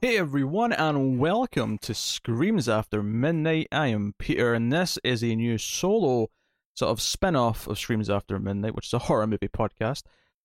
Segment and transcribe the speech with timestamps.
[0.00, 3.66] Hey everyone, and welcome to Screams After Midnight.
[3.72, 6.28] I am Peter, and this is a new solo
[6.76, 10.04] sort of spin off of Screams After Midnight, which is a horror movie podcast.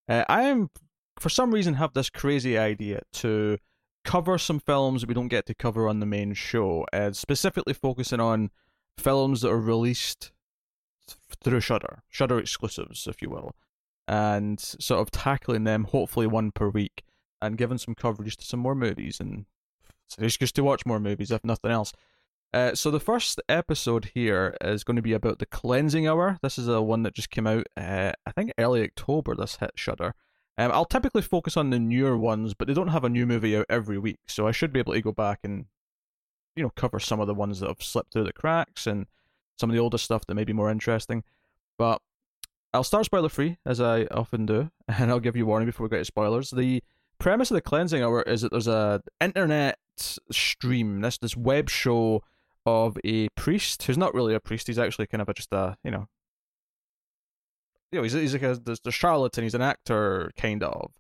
[0.10, 0.72] Uh, I am,
[1.20, 3.60] for some reason, have this crazy idea to
[4.04, 8.20] cover some films we don't get to cover on the main show, uh, specifically focusing
[8.20, 8.50] on
[8.98, 10.32] films that are released
[11.44, 13.56] through Shudder, Shudder exclusives, if you will,
[14.08, 17.04] and sort of tackling them, hopefully one per week
[17.44, 19.46] and given some coverage to some more movies and
[20.18, 21.92] just to watch more movies if nothing else.
[22.54, 26.38] Uh, so the first episode here is going to be about the cleansing hour.
[26.42, 29.36] This is a one that just came out, uh, I think early October.
[29.36, 30.14] This hit Shudder.
[30.58, 33.58] Um, I'll typically focus on the newer ones, but they don't have a new movie
[33.58, 35.66] out every week, so I should be able to go back and
[36.56, 39.08] you know cover some of the ones that have slipped through the cracks and
[39.60, 41.24] some of the older stuff that may be more interesting.
[41.80, 42.02] But
[42.72, 45.90] I'll start spoiler free as I often do, and I'll give you warning before we
[45.90, 46.52] get to spoilers.
[46.52, 46.84] The
[47.24, 49.80] premise of the cleansing hour is that there's a internet
[50.30, 52.22] stream, this this web show
[52.66, 54.68] of a priest who's not really a priest.
[54.68, 56.08] He's actually kind of a, just a you know,
[57.94, 59.46] you know, he's he's like a the charlatan.
[59.46, 60.92] He's an actor, kind of,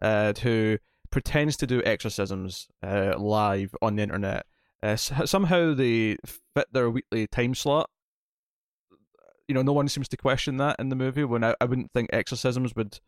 [0.00, 0.78] uh, who
[1.10, 4.46] pretends to do exorcisms uh, live on the internet.
[4.80, 6.18] Uh, somehow they
[6.54, 7.90] fit their weekly time slot.
[9.48, 11.24] You know, no one seems to question that in the movie.
[11.24, 13.00] When I, I wouldn't think exorcisms would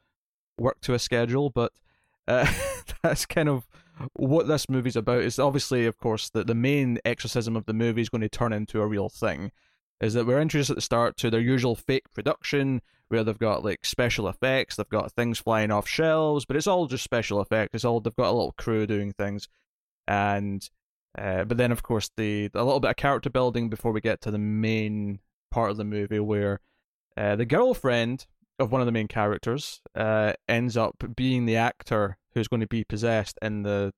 [0.58, 1.70] work to a schedule, but
[2.28, 2.50] uh,
[3.02, 3.66] that's kind of
[4.14, 5.22] what this movie's about.
[5.22, 8.52] Is obviously, of course, that the main exorcism of the movie is going to turn
[8.52, 9.52] into a real thing.
[10.00, 13.64] Is that we're introduced at the start to their usual fake production where they've got
[13.64, 17.74] like special effects, they've got things flying off shelves, but it's all just special effects.
[17.74, 19.48] It's all they've got a little crew doing things,
[20.06, 20.68] and
[21.16, 24.20] uh, but then of course the a little bit of character building before we get
[24.22, 26.60] to the main part of the movie where
[27.16, 28.26] uh, the girlfriend
[28.58, 32.66] of one of the main characters uh, ends up being the actor who's going to
[32.66, 33.92] be possessed in the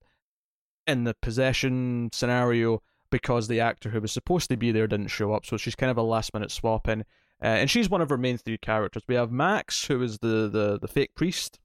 [0.87, 5.33] in the possession scenario because the actor who was supposed to be there didn't show
[5.33, 5.47] up.
[5.47, 7.03] So she's kind of a last minute swap in.
[7.43, 9.03] Uh, and she's one of our main three characters.
[9.07, 11.61] We have Max, who is the, the, the fake priest.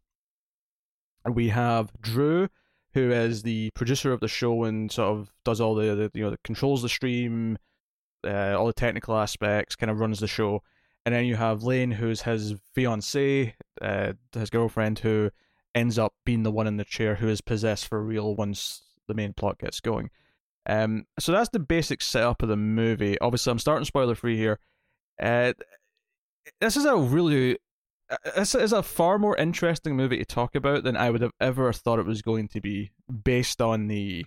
[1.26, 2.50] We have Drew,
[2.94, 6.30] who is the producer of the show and sort of does all the, the you
[6.30, 7.58] know, controls the stream,
[8.26, 10.62] uh, all the technical aspects, kind of runs the show
[11.06, 15.32] and then you have Lane, who's his fiance, uh, his girlfriend, who
[15.76, 19.14] ends up being the one in the chair who is possessed for real once the
[19.14, 20.10] main plot gets going.
[20.66, 23.20] Um, so that's the basic setup of the movie.
[23.20, 24.60] Obviously, I'm starting spoiler free here.
[25.22, 25.54] Uh,
[26.62, 27.58] this is a really,
[28.10, 31.34] uh, this is a far more interesting movie to talk about than I would have
[31.42, 32.92] ever thought it was going to be,
[33.24, 34.26] based on the,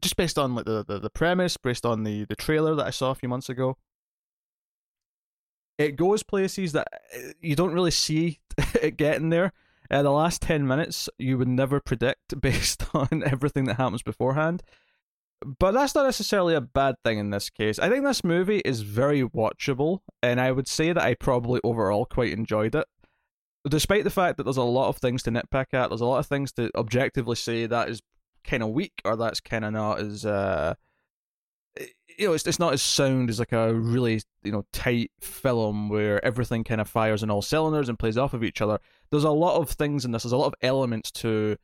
[0.00, 2.90] just based on like the, the, the premise, based on the the trailer that I
[2.90, 3.76] saw a few months ago
[5.80, 8.38] it goes places that uh, you don't really see
[8.82, 9.52] it getting there.
[9.90, 14.62] Uh, the last 10 minutes you would never predict based on everything that happens beforehand.
[15.58, 17.78] But that's not necessarily a bad thing in this case.
[17.78, 22.04] I think this movie is very watchable, and I would say that I probably overall
[22.04, 22.86] quite enjoyed it.
[23.66, 26.18] Despite the fact that there's a lot of things to nitpick at, there's a lot
[26.18, 28.02] of things to objectively say that is
[28.44, 30.74] kind of weak or that's kind of not as uh,
[32.18, 35.88] you know, it's it's not as sound as like a really you know tight film
[35.88, 38.78] where everything kind of fires on all cylinders and plays off of each other.
[39.10, 40.22] There's a lot of things in this.
[40.22, 41.56] There's a lot of elements to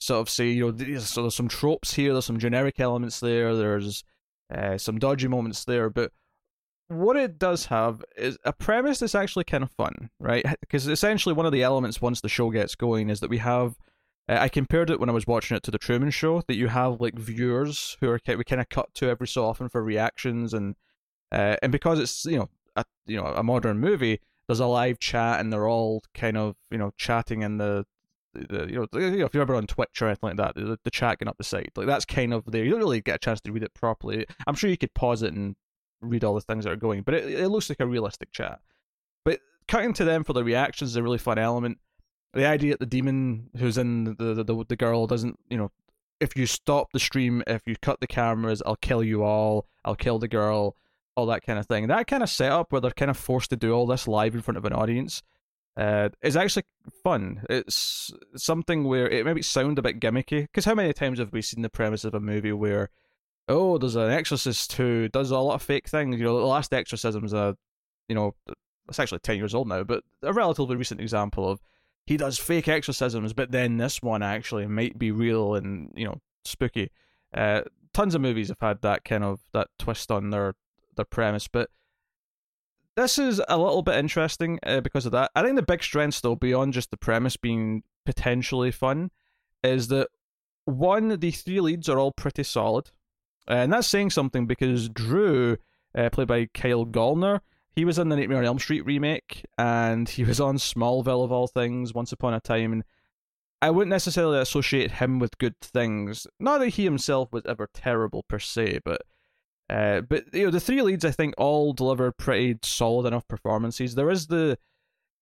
[0.00, 2.12] sort of say you know so there's some tropes here.
[2.12, 3.56] There's some generic elements there.
[3.56, 4.04] There's
[4.54, 6.12] uh, some dodgy moments there, but
[6.88, 10.44] what it does have is a premise that's actually kind of fun, right?
[10.60, 13.76] Because essentially one of the elements once the show gets going is that we have
[14.28, 16.68] uh, I compared it when I was watching it to the Truman Show that you
[16.68, 20.54] have like viewers who are we kind of cut to every so often for reactions
[20.54, 20.76] and
[21.32, 24.98] uh, and because it's you know a you know a modern movie, there's a live
[24.98, 27.84] chat and they're all kind of you know chatting in the
[28.34, 31.18] the, you know, if you're ever on Twitch or anything like that, the, the chat
[31.18, 32.64] getting up the side, like that's kind of there.
[32.64, 34.26] You don't really get a chance to read it properly.
[34.46, 35.54] I'm sure you could pause it and
[36.00, 38.60] read all the things that are going, but it, it looks like a realistic chat.
[39.24, 41.78] But cutting to them for the reactions is a really fun element
[42.34, 45.70] the idea that the demon who's in the, the the, the girl doesn't you know
[46.20, 49.96] if you stop the stream if you cut the cameras i'll kill you all i'll
[49.96, 50.76] kill the girl
[51.16, 51.86] all that kind of thing.
[51.86, 54.42] That kind of setup where they're kind of forced to do all this live in
[54.42, 55.22] front of an audience
[55.76, 56.64] uh, is actually
[57.02, 57.42] fun.
[57.48, 61.42] It's something where it maybe sound a bit gimmicky because how many times have we
[61.42, 62.90] seen the premise of a movie where
[63.48, 66.18] oh there's an exorcist who does a lot of fake things?
[66.18, 67.56] You know the last exorcism is a
[68.08, 68.34] you know
[68.88, 71.60] it's actually 10 years old now but a relatively recent example of
[72.06, 76.20] he does fake exorcisms, but then this one actually might be real and you know
[76.44, 76.90] spooky.
[77.32, 77.62] Uh,
[77.92, 80.54] tons of movies have had that kind of that twist on their
[80.96, 81.70] their premise, but
[82.96, 85.30] this is a little bit interesting uh, because of that.
[85.34, 89.10] I think the big strength, though, beyond just the premise being potentially fun,
[89.62, 90.08] is that
[90.64, 92.90] one, the three leads are all pretty solid,
[93.48, 95.56] and that's saying something because Drew,
[95.96, 97.40] uh, played by Kyle Gallner,
[97.74, 101.32] he was in the Nightmare on Elm Street remake, and he was on Smallville of
[101.32, 102.84] all things, Once Upon a Time, and
[103.60, 106.26] I wouldn't necessarily associate him with good things.
[106.38, 109.02] Not that he himself was ever terrible per se, but
[109.70, 113.94] uh, but you know the three leads I think all deliver pretty solid enough performances.
[113.94, 114.58] There is the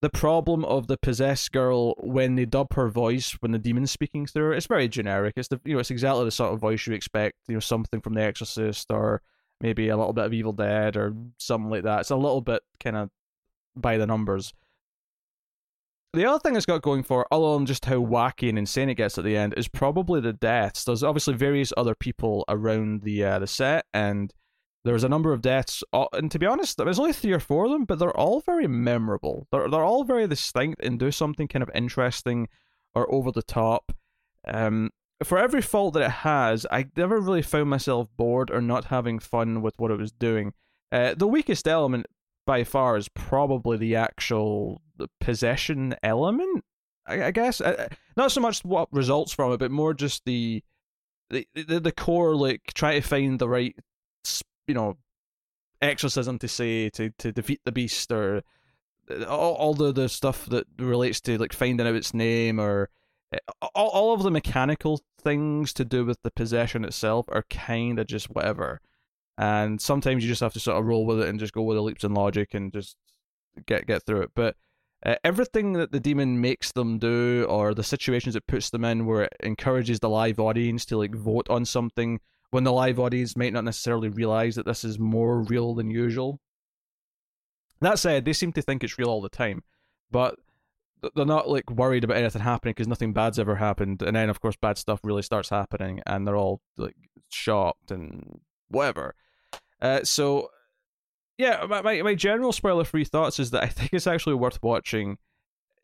[0.01, 4.27] the problem of the possessed girl when they dub her voice when the demon's speaking
[4.27, 4.55] through her.
[4.55, 5.35] It's very generic.
[5.37, 7.37] It's the you know it's exactly the sort of voice you expect.
[7.47, 9.23] You know something from The Exorcist or
[9.63, 12.01] maybe a little bit of Evil Dead or something like that.
[12.01, 13.11] It's a little bit kind of
[13.77, 14.53] by the numbers.
[16.15, 18.97] The other thing it's got going for, other than just how wacky and insane it
[18.97, 20.85] gets at the end, is probably the deaths.
[20.85, 24.35] There's obviously various other people around the uh, the set, and
[24.85, 25.83] there's a number of deaths.
[26.13, 28.67] And to be honest, there's only three or four of them, but they're all very
[28.67, 29.47] memorable.
[29.51, 32.49] They're they're all very distinct and do something kind of interesting
[32.95, 33.93] or over the top.
[34.47, 34.91] Um,
[35.23, 39.19] for every fault that it has, I never really found myself bored or not having
[39.19, 40.53] fun with what it was doing.
[40.91, 42.07] Uh, the weakest element
[42.47, 44.83] by far is probably the actual
[45.21, 46.65] possession element.
[47.07, 50.63] I, I guess uh, not so much what results from it, but more just the
[51.31, 53.75] the the, the core like try to find the right
[54.67, 54.97] you know
[55.81, 58.43] exorcism to say to to defeat the beast or
[59.11, 62.89] uh, all, all the the stuff that relates to like finding out its name or
[63.33, 67.99] uh, all, all of the mechanical things to do with the possession itself are kind
[67.99, 68.81] of just whatever
[69.39, 71.77] and sometimes you just have to sort of roll with it and just go with
[71.77, 72.97] the leaps in logic and just
[73.67, 74.31] get get through it.
[74.35, 74.57] But
[75.05, 79.07] uh, everything that the demon makes them do, or the situations it puts them in,
[79.07, 82.21] where it encourages the live audience to like vote on something
[82.51, 86.39] when the live audience might not necessarily realize that this is more real than usual.
[87.81, 89.65] That said, they seem to think it's real all the time,
[90.11, 90.37] but
[91.15, 94.03] they're not like worried about anything happening because nothing bad's ever happened.
[94.03, 96.97] And then, of course, bad stuff really starts happening, and they're all like
[97.29, 99.15] shocked and whatever.
[99.81, 100.49] Uh, so,
[101.39, 104.63] yeah, my, my, my general spoiler free thoughts is that I think it's actually worth
[104.63, 105.19] watching.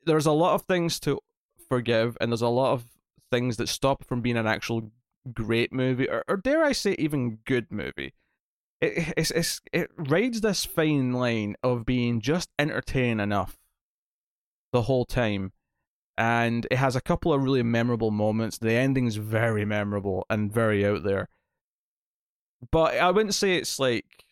[0.04, 1.18] There's a lot of things to
[1.68, 2.84] forgive, and there's a lot of
[3.30, 4.92] things that stop from being an actual
[5.32, 8.14] great movie, or, or dare I say, even good movie.
[8.80, 13.58] It, it's, it's, it rides this fine line of being just entertaining enough
[14.72, 15.52] the whole time
[16.16, 18.58] and it has a couple of really memorable moments.
[18.58, 21.28] The ending's very memorable and very out there
[22.70, 24.24] but I wouldn't say it's like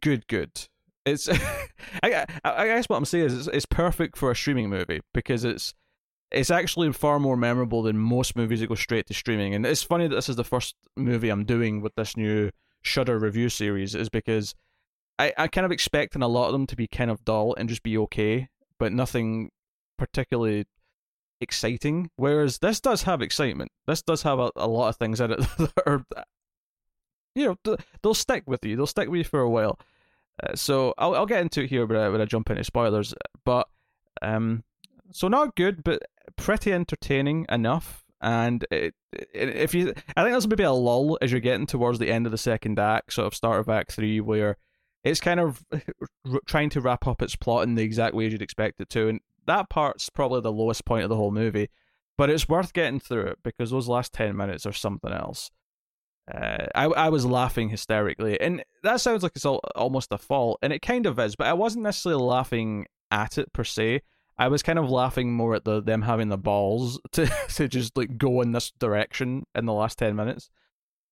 [0.00, 0.50] good, good.
[1.06, 1.28] It's
[2.02, 5.44] I, I guess what I'm saying is it's, it's perfect for a streaming movie because
[5.44, 5.74] it's
[6.30, 9.52] it's actually far more memorable than most movies that go straight to streaming.
[9.54, 12.50] And it's funny that this is the first movie I'm doing with this new
[12.82, 14.54] Shudder review series, is because
[15.18, 17.68] I I kind of expecting a lot of them to be kind of dull and
[17.68, 18.48] just be okay,
[18.78, 19.50] but nothing
[20.00, 20.66] particularly
[21.40, 22.10] exciting.
[22.16, 23.70] Whereas this does have excitement.
[23.86, 26.04] This does have a, a lot of things in it that are
[27.34, 28.76] you know they'll stick with you.
[28.76, 29.78] They'll stick with you for a while.
[30.42, 33.14] Uh, so I'll I'll get into it here when I, when I jump into spoilers.
[33.44, 33.68] But
[34.22, 34.64] um,
[35.12, 36.02] so not good, but
[36.36, 38.04] pretty entertaining enough.
[38.22, 41.98] And it, it, if you, I think there's maybe a lull as you're getting towards
[41.98, 44.56] the end of the second act, sort of start of Act Three, where
[45.04, 45.64] it's kind of
[46.46, 49.20] trying to wrap up its plot in the exact way you'd expect it to, and
[49.46, 51.68] that part's probably the lowest point of the whole movie.
[52.16, 55.50] But it's worth getting through it because those last ten minutes are something else.
[56.32, 60.58] Uh, I I was laughing hysterically, and that sounds like it's all, almost a fault,
[60.62, 61.34] and it kind of is.
[61.34, 64.02] But I wasn't necessarily laughing at it per se.
[64.38, 67.96] I was kind of laughing more at the them having the balls to to just
[67.96, 70.50] like go in this direction in the last ten minutes.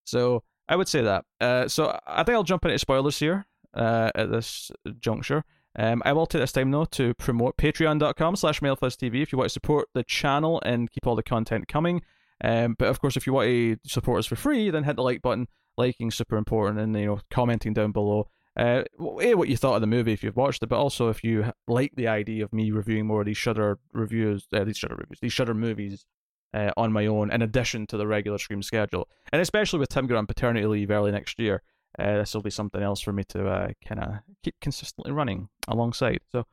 [0.05, 1.25] So I would say that.
[1.41, 5.43] Uh, so I think I'll jump into spoilers here uh, at this juncture.
[5.77, 9.49] Um, I will take this time though to promote patreon.com slash TV if you want
[9.49, 12.01] to support the channel and keep all the content coming.
[12.43, 15.03] Um, but of course, if you want to support us for free, then hit the
[15.03, 15.47] like button.
[15.77, 18.27] Liking super important, and you know commenting down below.
[18.57, 18.83] Uh,
[19.21, 21.53] a what you thought of the movie if you've watched it, but also if you
[21.69, 25.19] like the idea of me reviewing more of these Shudder reviews, uh, these Shudder reviews,
[25.21, 26.05] these Shudder movies
[26.53, 30.13] uh, on my own, in addition to the regular stream schedule, and especially with Tim
[30.13, 31.61] on paternity leave early next year,
[31.99, 34.13] uh, this will be something else for me to uh, kind of
[34.43, 36.19] keep consistently running alongside.
[36.31, 36.45] So,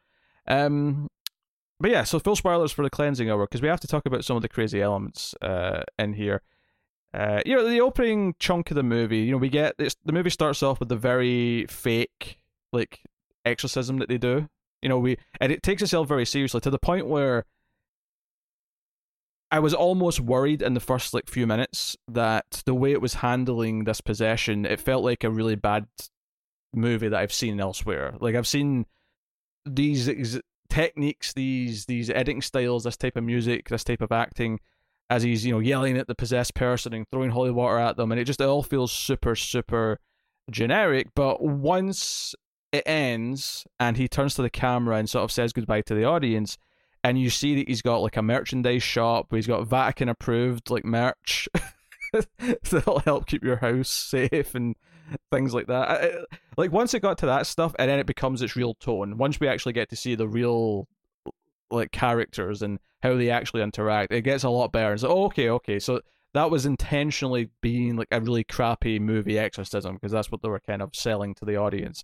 [0.46, 1.08] um,
[1.78, 4.24] but yeah, so full spoilers for the cleansing hour because we have to talk about
[4.24, 6.42] some of the crazy elements uh, in here.
[7.14, 10.12] Uh, you know, the opening chunk of the movie, you know, we get this, the
[10.12, 12.38] movie starts off with the very fake
[12.72, 13.00] like
[13.44, 14.48] exorcism that they do.
[14.82, 17.44] You know, we and it takes itself very seriously to the point where
[19.50, 23.14] I was almost worried in the first like few minutes that the way it was
[23.14, 25.86] handling this possession, it felt like a really bad
[26.74, 28.14] movie that I've seen elsewhere.
[28.20, 28.86] Like I've seen
[29.64, 34.60] these ex- techniques, these these editing styles, this type of music, this type of acting
[35.08, 38.10] as he's you know yelling at the possessed person and throwing holy water at them,
[38.10, 40.00] and it just it all feels super super
[40.50, 41.08] generic.
[41.14, 42.34] But once
[42.72, 46.04] it ends and he turns to the camera and sort of says goodbye to the
[46.04, 46.58] audience,
[47.06, 50.84] and you see that he's got like a merchandise shop, he's got Vatican approved like
[50.84, 51.48] merch
[52.70, 54.75] that'll help keep your house safe and
[55.30, 55.88] things like that.
[55.88, 56.10] I,
[56.56, 59.18] like once it got to that stuff, and then it becomes its real tone.
[59.18, 60.88] Once we actually get to see the real
[61.70, 64.92] like characters and how they actually interact, it gets a lot better.
[64.92, 66.00] It's like, oh, okay, okay, so
[66.34, 70.58] that was intentionally being like a really crappy movie exorcism because that's what they were
[70.58, 72.02] kind of selling to the audience,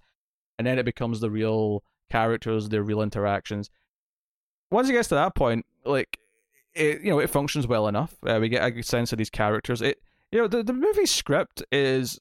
[0.61, 3.69] and then it becomes the real characters, their real interactions.
[4.73, 6.19] Once it gets to that point, like
[6.75, 8.17] it, you know, it functions well enough.
[8.27, 9.83] Uh, we get a good sense of these characters.
[9.83, 10.03] It,
[10.33, 12.19] you know, the the movie script is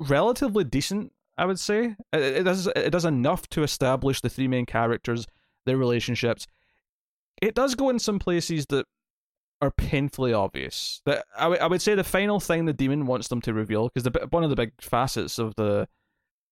[0.00, 1.12] relatively decent.
[1.36, 5.26] I would say it, it does it does enough to establish the three main characters,
[5.66, 6.46] their relationships.
[7.40, 8.86] It does go in some places that
[9.62, 11.02] are painfully obvious.
[11.04, 13.88] That I, w- I would say the final thing the demon wants them to reveal,
[13.88, 15.86] because the one of the big facets of the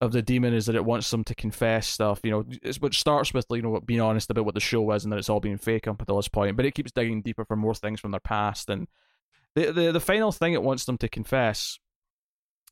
[0.01, 2.21] of the demon is that it wants them to confess stuff.
[2.23, 2.45] You know,
[2.81, 5.29] which starts with you know being honest about what the show is and that it's
[5.29, 8.01] all being fake up until this point, but it keeps digging deeper for more things
[8.01, 8.69] from their past.
[8.69, 8.87] And
[9.55, 11.79] the the the final thing it wants them to confess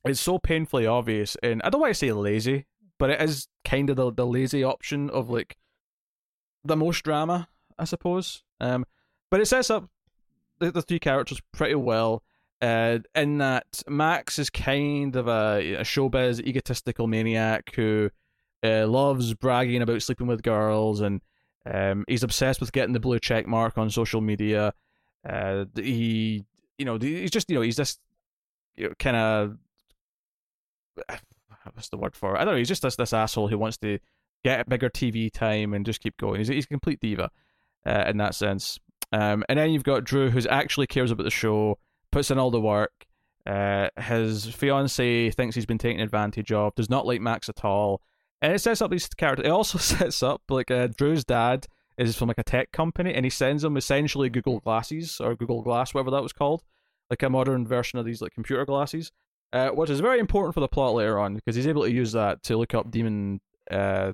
[0.06, 2.66] is so painfully obvious, and I don't want to say lazy,
[2.98, 5.56] but it is kind of the, the lazy option of like
[6.64, 8.42] the most drama, I suppose.
[8.60, 8.84] Um,
[9.30, 9.88] but it sets up
[10.58, 12.22] the, the three characters pretty well.
[12.62, 18.10] Uh, in that Max is kind of a, a showbiz egotistical maniac who
[18.62, 21.20] uh, loves bragging about sleeping with girls, and
[21.70, 24.72] um, he's obsessed with getting the blue check mark on social media.
[25.28, 26.44] Uh, he,
[26.78, 28.00] you know, he's just, you know, he's just
[28.76, 29.56] you know, kind of
[31.74, 32.40] what's the word for it?
[32.40, 32.58] I don't know.
[32.58, 33.98] He's just this this asshole who wants to
[34.44, 36.38] get bigger TV time and just keep going.
[36.38, 37.30] He's he's a complete diva
[37.84, 38.78] uh, in that sense.
[39.12, 41.78] Um, and then you've got Drew, who actually cares about the show,
[42.10, 43.06] puts in all the work.
[43.46, 48.02] Uh, his fiance thinks he's been taken advantage of, does not like Max at all,
[48.42, 49.46] and it sets up these characters.
[49.46, 53.24] It also sets up like uh, Drew's dad is from like a tech company, and
[53.24, 56.62] he sends him essentially Google Glasses or Google Glass, whatever that was called,
[57.08, 59.12] like a modern version of these like computer glasses
[59.52, 62.12] uh, which is very important for the plot later on because he's able to use
[62.12, 64.12] that to look up demon uh,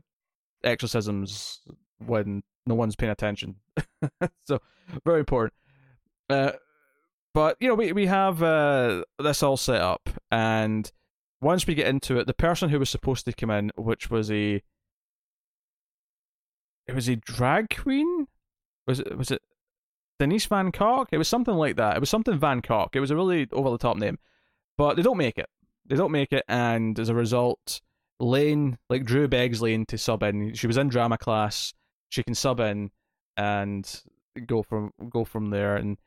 [0.62, 1.60] exorcisms
[2.06, 3.56] when no one's paying attention.
[4.44, 4.60] so
[5.04, 5.54] very important.
[6.28, 6.52] Uh,
[7.34, 10.90] but you know, we we have uh, this all set up, and
[11.40, 14.30] once we get into it, the person who was supposed to come in, which was
[14.30, 14.62] a
[16.86, 18.26] it was a drag queen,
[18.86, 19.42] was it was it
[20.18, 21.08] Denise Van Cock?
[21.12, 21.96] It was something like that.
[21.96, 22.96] It was something Van Cock.
[22.96, 24.18] It was a really over the top name
[24.76, 25.48] but they don't make it.
[25.86, 27.80] They don't make it, and as a result,
[28.20, 30.54] Lane, like Drew begs Lane to sub in.
[30.54, 31.72] She was in drama class.
[32.08, 32.90] She can sub in
[33.36, 34.02] and
[34.46, 35.76] go from go from there.
[35.76, 35.98] And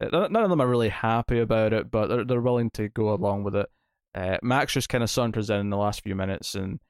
[0.00, 3.44] none of them are really happy about it, but they're they're willing to go along
[3.44, 3.68] with it.
[4.14, 6.80] Uh, Max just kind of saunters in in the last few minutes, and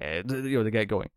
[0.00, 1.10] uh, you know they get going.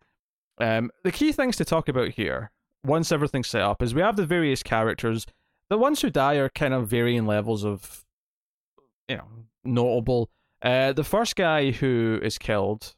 [0.59, 2.51] Um, the key things to talk about here,
[2.83, 5.25] once everything's set up, is we have the various characters.
[5.69, 8.05] The ones who die are kind of varying levels of
[9.07, 9.27] you know
[9.63, 10.29] notable.
[10.61, 12.95] Uh, the first guy who is killed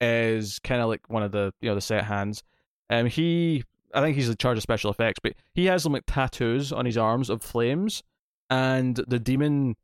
[0.00, 2.42] is kind of like one of the you know the set hands.
[2.90, 6.04] Um, he I think he's in charge of special effects, but he has some like
[6.06, 8.02] tattoos on his arms of flames,
[8.50, 9.76] and the demon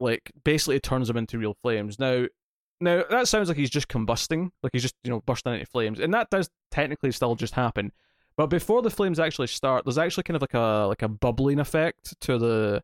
[0.00, 1.98] like basically turns him into real flames.
[1.98, 2.26] Now,
[2.80, 6.00] now that sounds like he's just combusting, like he's just you know bursting into flames,
[6.00, 7.92] and that does technically still just happen.
[8.36, 11.60] But before the flames actually start, there's actually kind of like a like a bubbling
[11.60, 12.82] effect to the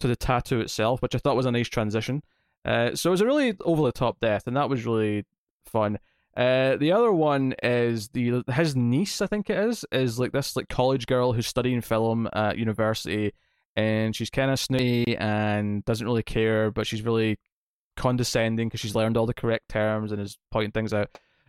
[0.00, 2.22] to the tattoo itself, which I thought was a nice transition.
[2.64, 5.24] Uh, so it was a really over the top death, and that was really
[5.64, 5.98] fun.
[6.36, 10.54] Uh, the other one is the his niece, I think it is, is like this
[10.54, 13.32] like college girl who's studying film at university,
[13.74, 17.38] and she's kind of snooty and doesn't really care, but she's really
[17.96, 21.08] condescending because she's learned all the correct terms and is pointing things out.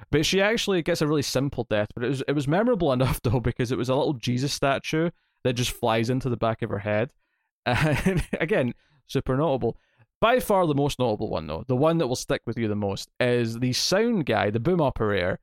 [0.09, 3.21] But she actually gets a really simple death, but it was it was memorable enough
[3.21, 5.09] though because it was a little Jesus statue
[5.43, 7.11] that just flies into the back of her head.
[7.65, 8.73] And again,
[9.07, 9.77] super notable.
[10.19, 12.75] By far the most notable one, though, the one that will stick with you the
[12.75, 15.39] most, is the sound guy, the boom operator.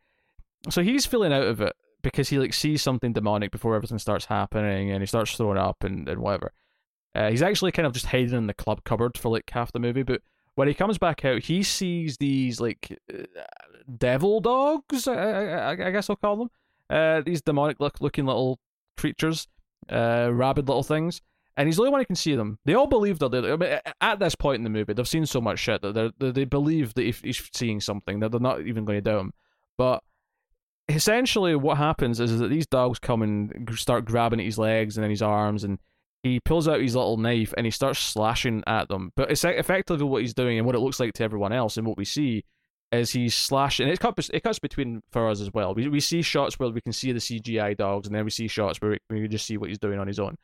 [0.71, 4.25] So he's feeling out of it because he like sees something demonic before everything starts
[4.25, 6.53] happening, and he starts throwing up and, and whatever.
[7.15, 9.79] Uh, he's actually kind of just hiding in the club cupboard for like half the
[9.79, 10.21] movie, but
[10.57, 13.23] when he comes back out, he sees these like uh,
[13.97, 15.07] devil dogs.
[15.07, 16.49] I, I, I, guess I'll call them.
[16.91, 18.59] Uh, these demonic look looking little
[18.97, 19.47] creatures,
[19.89, 21.21] uh, rabid little things
[21.57, 22.59] and he's the only one who can see them.
[22.65, 25.41] They all believe that I mean, at this point in the movie, they've seen so
[25.41, 28.85] much shit that they they believe that if he's seeing something, that they're not even
[28.85, 29.33] going to doubt him.
[29.79, 30.03] But
[30.89, 34.97] essentially, what happens is, is that these dogs come and start grabbing at his legs
[34.97, 35.79] and then his arms, and
[36.23, 39.13] he pulls out his little knife and he starts slashing at them.
[39.15, 41.87] But it's effectively what he's doing and what it looks like to everyone else, and
[41.87, 42.45] what we see
[42.91, 43.89] is he's slashing.
[43.89, 45.75] It cuts it cuts between for us as well.
[45.75, 48.49] We we see shots where we can see the CGI dogs, and then we see
[48.49, 50.37] shots where we, we just see what he's doing on his own.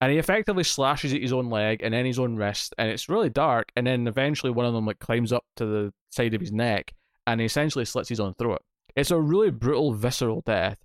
[0.00, 3.08] And he effectively slashes at his own leg and then his own wrist, and it's
[3.08, 3.70] really dark.
[3.76, 6.94] And then eventually one of them like climbs up to the side of his neck,
[7.26, 8.62] and he essentially slits his own throat.
[8.96, 10.78] It's a really brutal, visceral death,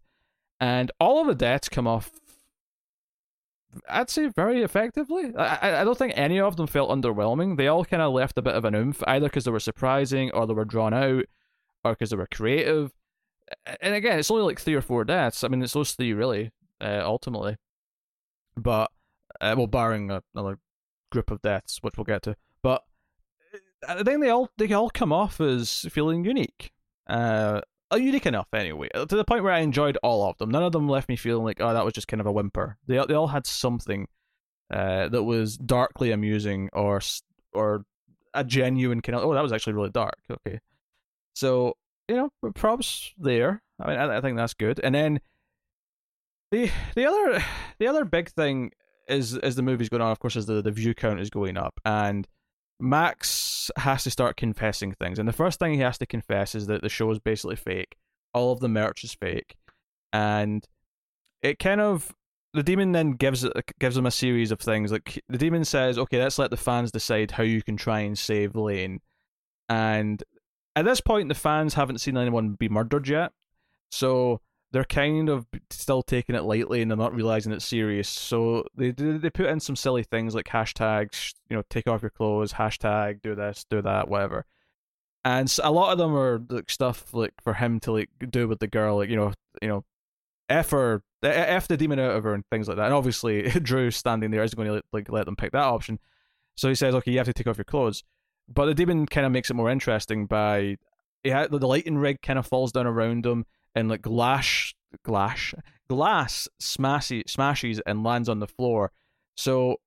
[0.60, 2.12] and all of the deaths come off
[3.90, 5.36] I'd say very effectively.
[5.36, 7.58] I, I don't think any of them felt underwhelming.
[7.58, 10.32] They all kind of left a bit of an oomph, either because they were surprising
[10.32, 11.26] or they were drawn out
[11.84, 12.94] or because they were creative.
[13.82, 15.44] And again, it's only like three or four deaths.
[15.44, 17.58] I mean, it's those three really, uh, ultimately.
[18.56, 18.92] But,
[19.42, 20.60] uh, well, barring another
[21.12, 22.36] group of deaths, which we'll get to.
[22.62, 22.84] But
[23.88, 26.72] uh, I think they all they all come off as feeling unique.
[27.08, 27.62] Uh,
[27.92, 30.50] uh, unique enough anyway, uh, to the point where I enjoyed all of them.
[30.50, 32.78] None of them left me feeling like, oh, that was just kind of a whimper.
[32.88, 34.08] They they all had something
[34.72, 37.02] uh, that was darkly amusing or
[37.54, 37.86] or
[38.34, 40.18] a genuine kind of, oh, that was actually really dark.
[40.30, 40.60] Okay,
[41.34, 41.78] so
[42.08, 43.62] you know, props there.
[43.80, 44.80] I mean, I, I think that's good.
[44.84, 45.20] And then
[46.52, 47.44] the the other
[47.80, 48.72] the other big thing
[49.08, 51.58] is as the movie's going on, of course, as the the view count is going
[51.58, 52.28] up and
[52.80, 56.68] Max has to start confessing things, and the first thing he has to confess is
[56.68, 57.96] that the show is basically fake.
[58.34, 59.56] All of the merch is fake,
[60.12, 60.66] and
[61.42, 62.14] it kind of
[62.54, 63.48] the demon then gives
[63.80, 64.92] gives him a series of things.
[64.92, 68.18] Like the demon says, "Okay, let's let the fans decide how you can try and
[68.18, 69.00] save Lane."
[69.70, 70.22] And
[70.76, 73.32] at this point, the fans haven't seen anyone be murdered yet,
[73.90, 74.42] so
[74.76, 78.10] they're kind of still taking it lightly and they're not realizing it's serious.
[78.10, 82.10] So they they put in some silly things like hashtags, you know, take off your
[82.10, 84.46] clothes, hashtag do this, do that, whatever.
[85.24, 88.60] And a lot of them are like stuff like for him to like do with
[88.60, 89.86] the girl, like you know, you know,
[90.50, 92.88] f her, f the demon out of her and things like that.
[92.88, 96.00] And obviously, Drew standing there isn't going to like let them pick that option.
[96.56, 98.04] So he says, okay, you have to take off your clothes.
[98.54, 100.76] But the demon kind of makes it more interesting by
[101.24, 103.46] yeah, the lighting rig kind of falls down around him
[103.76, 105.54] and like glass glass
[105.90, 108.92] glass smashes smashes and lands on the floor.
[109.36, 109.78] So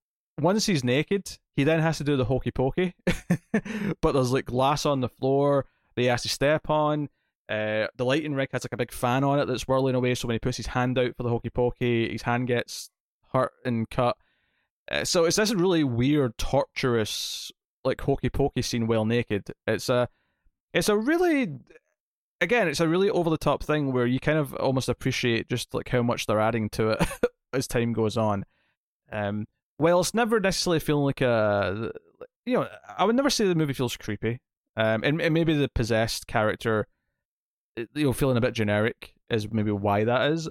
[0.40, 2.94] once he's naked, he then has to do the hokey pokey.
[4.00, 7.08] but there's like glass on the floor that he has to step on.
[7.48, 10.14] Uh, the lighting rig has like a big fan on it that's whirling away.
[10.14, 12.90] So when he puts his hand out for the hokey pokey, his hand gets
[13.32, 14.16] hurt and cut.
[14.90, 17.50] Uh, so it's this really weird, torturous,
[17.84, 19.52] like hokey pokey scene while naked.
[19.66, 20.08] It's a,
[20.72, 21.48] it's a really
[22.40, 25.74] again, it's a really over the top thing where you kind of almost appreciate just
[25.74, 27.02] like how much they're adding to it
[27.52, 28.44] as time goes on.
[29.10, 29.46] Um,
[29.80, 31.92] it's never necessarily feeling like a,
[32.44, 34.40] you know, I would never say the movie feels creepy.
[34.76, 36.86] Um, and, and maybe the possessed character,
[37.76, 40.48] you know, feeling a bit generic is maybe why that is.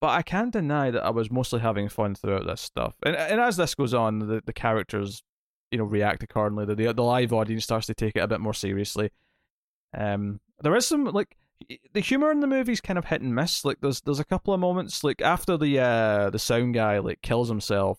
[0.00, 2.94] But I can't deny that I was mostly having fun throughout this stuff.
[3.04, 5.24] And and as this goes on, the, the characters,
[5.72, 6.66] you know, react accordingly.
[6.66, 9.10] The the live audience starts to take it a bit more seriously.
[9.96, 11.36] Um, there is some like
[11.92, 13.64] the humor in the movie is kind of hit and miss.
[13.64, 17.22] Like there's there's a couple of moments like after the uh the sound guy like
[17.22, 17.98] kills himself,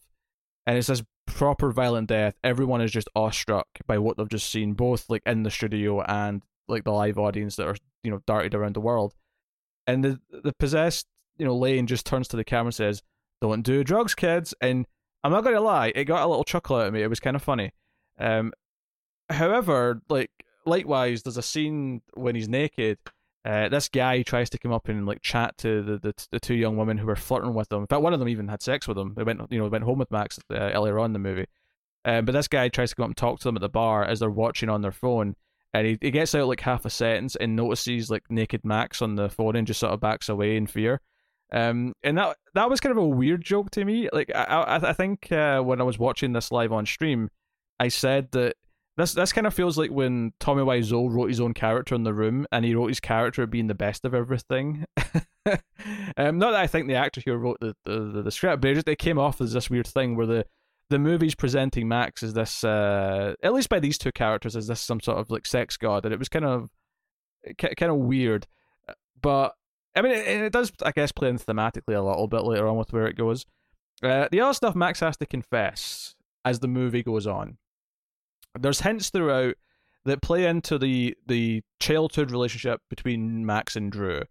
[0.65, 2.35] and it's this proper violent death.
[2.43, 6.41] Everyone is just awestruck by what they've just seen, both like in the studio and
[6.67, 9.13] like the live audience that are you know darted around the world.
[9.87, 13.03] And the the possessed you know Lane just turns to the camera and says,
[13.41, 14.85] "Don't do drugs, kids." And
[15.23, 17.01] I'm not gonna lie, it got a little chuckle out of me.
[17.01, 17.71] It was kind of funny.
[18.17, 18.53] Um,
[19.29, 20.31] however, like
[20.69, 22.97] likewise, there's a scene when he's naked.
[23.45, 26.55] Uh, this guy tries to come up and like chat to the, the the two
[26.55, 27.81] young women who were flirting with him.
[27.81, 29.13] In fact, one of them even had sex with him.
[29.15, 31.45] They went, you know, went home with Max uh, earlier on in the movie.
[32.05, 34.03] Um, but this guy tries to come up and talk to them at the bar
[34.03, 35.35] as they're watching on their phone,
[35.73, 39.15] and he, he gets out like half a sentence and notices like naked Max on
[39.15, 41.01] the phone and just sort of backs away in fear.
[41.51, 44.09] Um, and that that was kind of a weird joke to me.
[44.11, 47.29] Like I I, I think uh, when I was watching this live on stream,
[47.79, 48.55] I said that
[48.99, 52.13] this this kind of feels like when Tommy Wiseau wrote his own character in the
[52.13, 54.85] room, and he wrote his character being the best of everything.
[55.47, 58.75] um, not that I think the actor here wrote the, the, the, script, but it,
[58.75, 60.45] just, it came off as this weird thing where the
[60.89, 64.81] the movie's presenting Max as this, uh, at least by these two characters, as this
[64.81, 66.69] some sort of like sex god, and it was kind of
[67.57, 68.47] kind of weird.
[69.21, 69.53] But
[69.95, 72.77] I mean, it, it does, I guess, play in thematically a little bit later on
[72.77, 73.45] with where it goes.
[74.03, 77.57] Uh, the other stuff Max has to confess as the movie goes on
[78.59, 79.55] there's hints throughout
[80.05, 84.23] that play into the the childhood relationship between Max and Drew,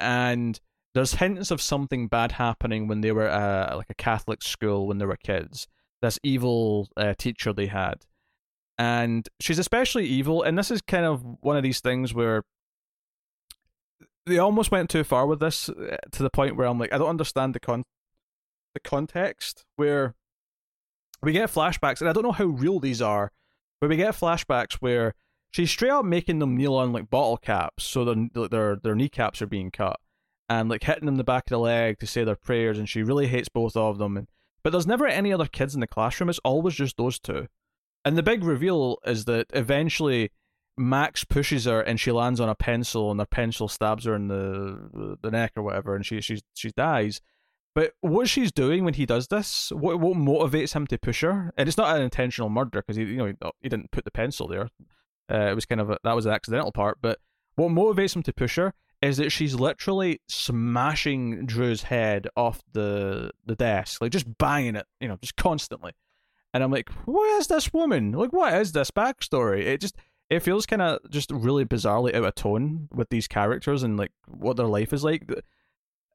[0.00, 0.60] and
[0.94, 4.98] there's hints of something bad happening when they were uh, like a Catholic school when
[4.98, 5.66] they were kids.
[6.00, 8.04] This evil uh, teacher they had,
[8.78, 10.42] and she's especially evil.
[10.42, 12.42] And this is kind of one of these things where
[14.26, 16.98] they almost went too far with this uh, to the point where I'm like, I
[16.98, 17.84] don't understand the con
[18.74, 20.14] the context where
[21.22, 23.30] we get flashbacks, and I don't know how real these are,
[23.82, 25.12] but we get flashbacks where
[25.50, 29.42] she's straight up making them kneel on like bottle caps, so their their their kneecaps
[29.42, 29.98] are being cut,
[30.48, 32.88] and like hitting them in the back of the leg to say their prayers, and
[32.88, 34.16] she really hates both of them.
[34.16, 34.28] And
[34.62, 37.48] but there's never any other kids in the classroom; it's always just those two.
[38.04, 40.30] And the big reveal is that eventually
[40.76, 44.28] Max pushes her and she lands on a pencil, and the pencil stabs her in
[44.28, 47.20] the the neck or whatever, and she she she dies.
[47.74, 51.52] But what she's doing when he does this, what what motivates him to push her,
[51.56, 54.10] and it's not an intentional murder because he you know he, he, didn't put the
[54.10, 54.68] pencil there.
[55.30, 56.98] Uh, it was kind of a, that was an accidental part.
[57.00, 57.18] But
[57.54, 63.30] what motivates him to push her is that she's literally smashing Drew's head off the
[63.46, 65.92] the desk, like just banging it, you know, just constantly.
[66.54, 68.12] And I'm like, what is this woman?
[68.12, 69.64] Like, what is this backstory?
[69.64, 69.96] It just
[70.28, 74.12] it feels kind of just really bizarrely out of tone with these characters and like
[74.26, 75.30] what their life is like.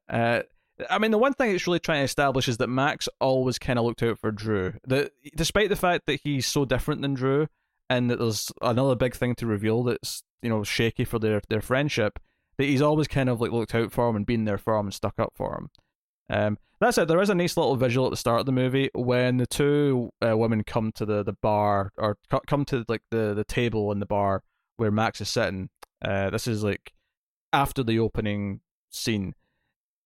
[0.08, 0.42] Uh,
[0.88, 3.78] I mean, the one thing it's really trying to establish is that Max always kind
[3.78, 4.74] of looked out for Drew.
[4.86, 7.48] That despite the fact that he's so different than Drew,
[7.90, 11.60] and that there's another big thing to reveal that's you know shaky for their their
[11.60, 12.18] friendship,
[12.58, 14.86] that he's always kind of like looked out for him and been there for him
[14.86, 15.70] and stuck up for him.
[16.30, 17.08] Um, that's it.
[17.08, 20.10] There is a nice little visual at the start of the movie when the two
[20.24, 23.98] uh, women come to the, the bar or come to like the, the table in
[23.98, 24.42] the bar
[24.76, 25.70] where Max is sitting.
[26.04, 26.92] Uh, this is like
[27.52, 28.60] after the opening
[28.90, 29.34] scene.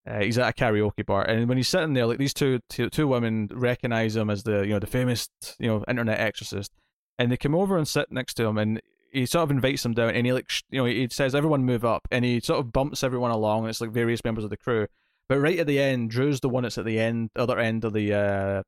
[0.05, 2.89] Uh, he's at a karaoke bar, and when he's sitting there, like these two, two
[2.89, 6.71] two women recognize him as the you know the famous you know internet exorcist,
[7.17, 8.81] and they come over and sit next to him, and
[9.13, 11.85] he sort of invites them down, and he like you know he says everyone move
[11.85, 14.57] up, and he sort of bumps everyone along, and it's like various members of the
[14.57, 14.87] crew,
[15.29, 17.93] but right at the end, Drew's the one that's at the end, other end of
[17.93, 18.63] the, uh,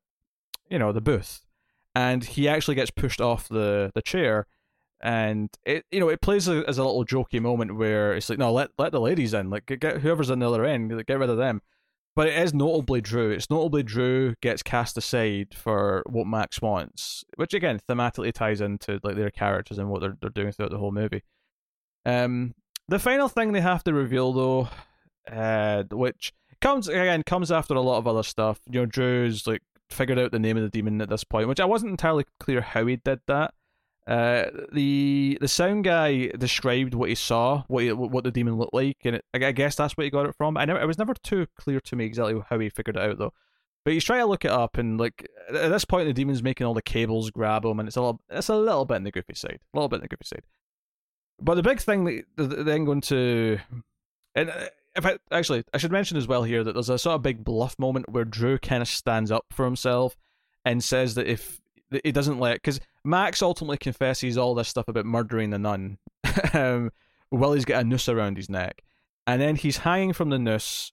[0.70, 1.44] you know, the booth,
[1.94, 4.46] and he actually gets pushed off the the chair,
[5.00, 8.52] and it, you know, it plays as a little jokey moment where it's like, no,
[8.52, 11.36] let let the ladies in, like get, whoever's on the other end, get rid of
[11.36, 11.60] them.
[12.14, 13.30] But it is notably Drew.
[13.30, 18.98] It's notably Drew gets cast aside for what Max wants, which again thematically ties into
[19.02, 21.22] like their characters and what they're they're doing throughout the whole movie.
[22.06, 22.54] Um,
[22.88, 24.68] the final thing they have to reveal though,
[25.30, 26.32] uh, which
[26.62, 28.60] comes again comes after a lot of other stuff.
[28.70, 31.60] You know, Drew's like figured out the name of the demon at this point, which
[31.60, 33.52] I wasn't entirely clear how he did that.
[34.06, 38.74] Uh, the the sound guy described what he saw, what he, what the demon looked
[38.74, 40.56] like, and it, I guess that's what he got it from.
[40.56, 43.18] I never, it was never too clear to me exactly how he figured it out
[43.18, 43.32] though.
[43.84, 46.66] But he's trying to look it up, and like at this point, the demon's making
[46.66, 49.10] all the cables grab him, and it's a little, it's a little bit in the
[49.10, 50.44] goofy side, a little bit in the goofy side.
[51.40, 53.58] But the big thing that they're then going to,
[54.36, 57.16] and uh, if I actually I should mention as well here that there's a sort
[57.16, 60.16] of big bluff moment where Drew kind of stands up for himself
[60.64, 61.60] and says that if
[62.04, 65.98] he doesn't let because Max ultimately confesses all this stuff about murdering the nun
[66.54, 66.90] um,
[67.30, 68.82] while he's got a noose around his neck,
[69.26, 70.92] and then he's hanging from the noose.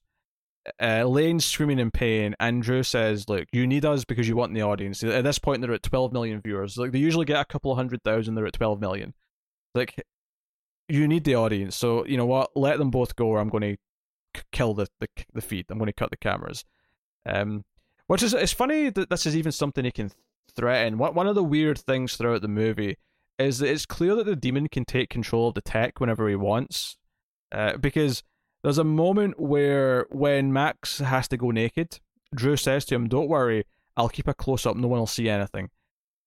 [0.80, 1.04] Uh,
[1.40, 2.34] screaming in pain.
[2.40, 5.60] and Drew says, "Look, you need us because you want the audience." At this point,
[5.60, 6.78] they're at 12 million viewers.
[6.78, 8.34] Like they usually get a couple of hundred thousand.
[8.34, 9.12] They're at 12 million.
[9.74, 10.02] Like
[10.88, 11.76] you need the audience.
[11.76, 12.56] So you know what?
[12.56, 15.66] Let them both go, or I'm going to kill the, the the feed.
[15.68, 16.64] I'm going to cut the cameras.
[17.26, 17.64] Um,
[18.06, 20.10] which is it's funny that this is even something he can
[20.54, 20.98] threaten.
[20.98, 22.96] What one of the weird things throughout the movie
[23.38, 26.36] is that it's clear that the demon can take control of the tech whenever he
[26.36, 26.96] wants,
[27.52, 28.22] uh, because
[28.62, 31.98] there's a moment where when Max has to go naked,
[32.34, 33.64] Drew says to him, "Don't worry,
[33.96, 34.76] I'll keep a close up.
[34.76, 35.70] No one will see anything."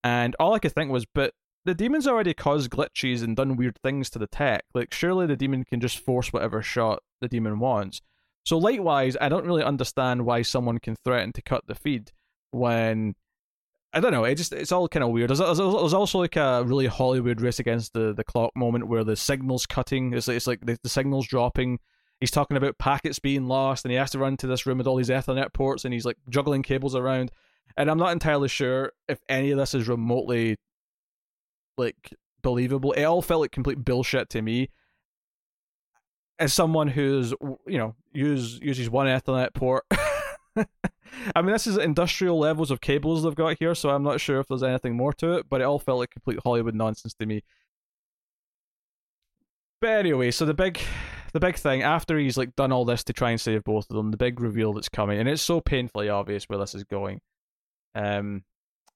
[0.04, 1.34] And all I could think was, but
[1.66, 4.64] the demon's already caused glitches and done weird things to the tech.
[4.74, 8.02] Like, surely the demon can just force whatever shot the demon wants.
[8.46, 12.14] So, likewise, I don't really understand why someone can threaten to cut the feed
[12.52, 13.16] when
[13.94, 14.26] I don't know.
[14.26, 15.30] It just it's all kind of weird.
[15.30, 19.04] There's, there's, there's, also like a really Hollywood race against the, the clock moment where
[19.04, 20.14] the signal's cutting.
[20.14, 21.80] It's like, it's like the, the signal's dropping.
[22.20, 24.88] He's talking about packets being lost, and he has to run to this room with
[24.88, 27.32] all these Ethernet ports, and he's like juggling cables around.
[27.78, 30.58] And I'm not entirely sure if any of this is remotely
[31.78, 32.92] like believable.
[32.94, 34.70] It all felt like complete bullshit to me.
[36.40, 37.34] As someone who's
[37.66, 39.86] you know use uses one Ethernet port.
[41.36, 44.40] I mean, this is industrial levels of cables they've got here, so I'm not sure
[44.40, 47.26] if there's anything more to it, but it all felt like complete Hollywood nonsense to
[47.26, 47.44] me.
[49.80, 50.80] But anyway, so the big
[51.34, 53.96] the big thing after he's like done all this to try and save both of
[53.96, 57.22] them, the big reveal that's coming, and it's so painfully obvious where this is going.
[57.94, 58.44] Um,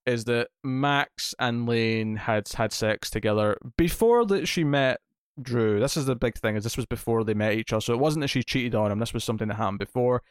[0.06, 5.00] is that Max and Lane had had sex together before that she met
[5.42, 5.80] Drew.
[5.80, 7.82] This is the big thing, is this was before they met each other.
[7.82, 9.00] So it wasn't that she cheated on him.
[9.00, 10.24] This was something that happened before,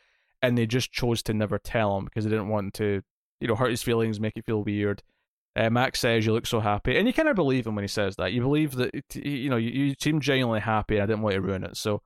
[0.43, 3.03] and they just chose to never tell him because they didn't want to,
[3.41, 5.03] you know, hurt his feelings, make it feel weird.
[5.57, 7.89] Uh, Max says you look so happy, and you kind of believe him when he
[7.89, 8.33] says that.
[8.33, 10.97] You believe that you know you, you seem genuinely happy.
[10.97, 11.77] And I didn't want to ruin it.
[11.77, 12.03] So,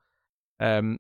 [0.61, 0.99] um,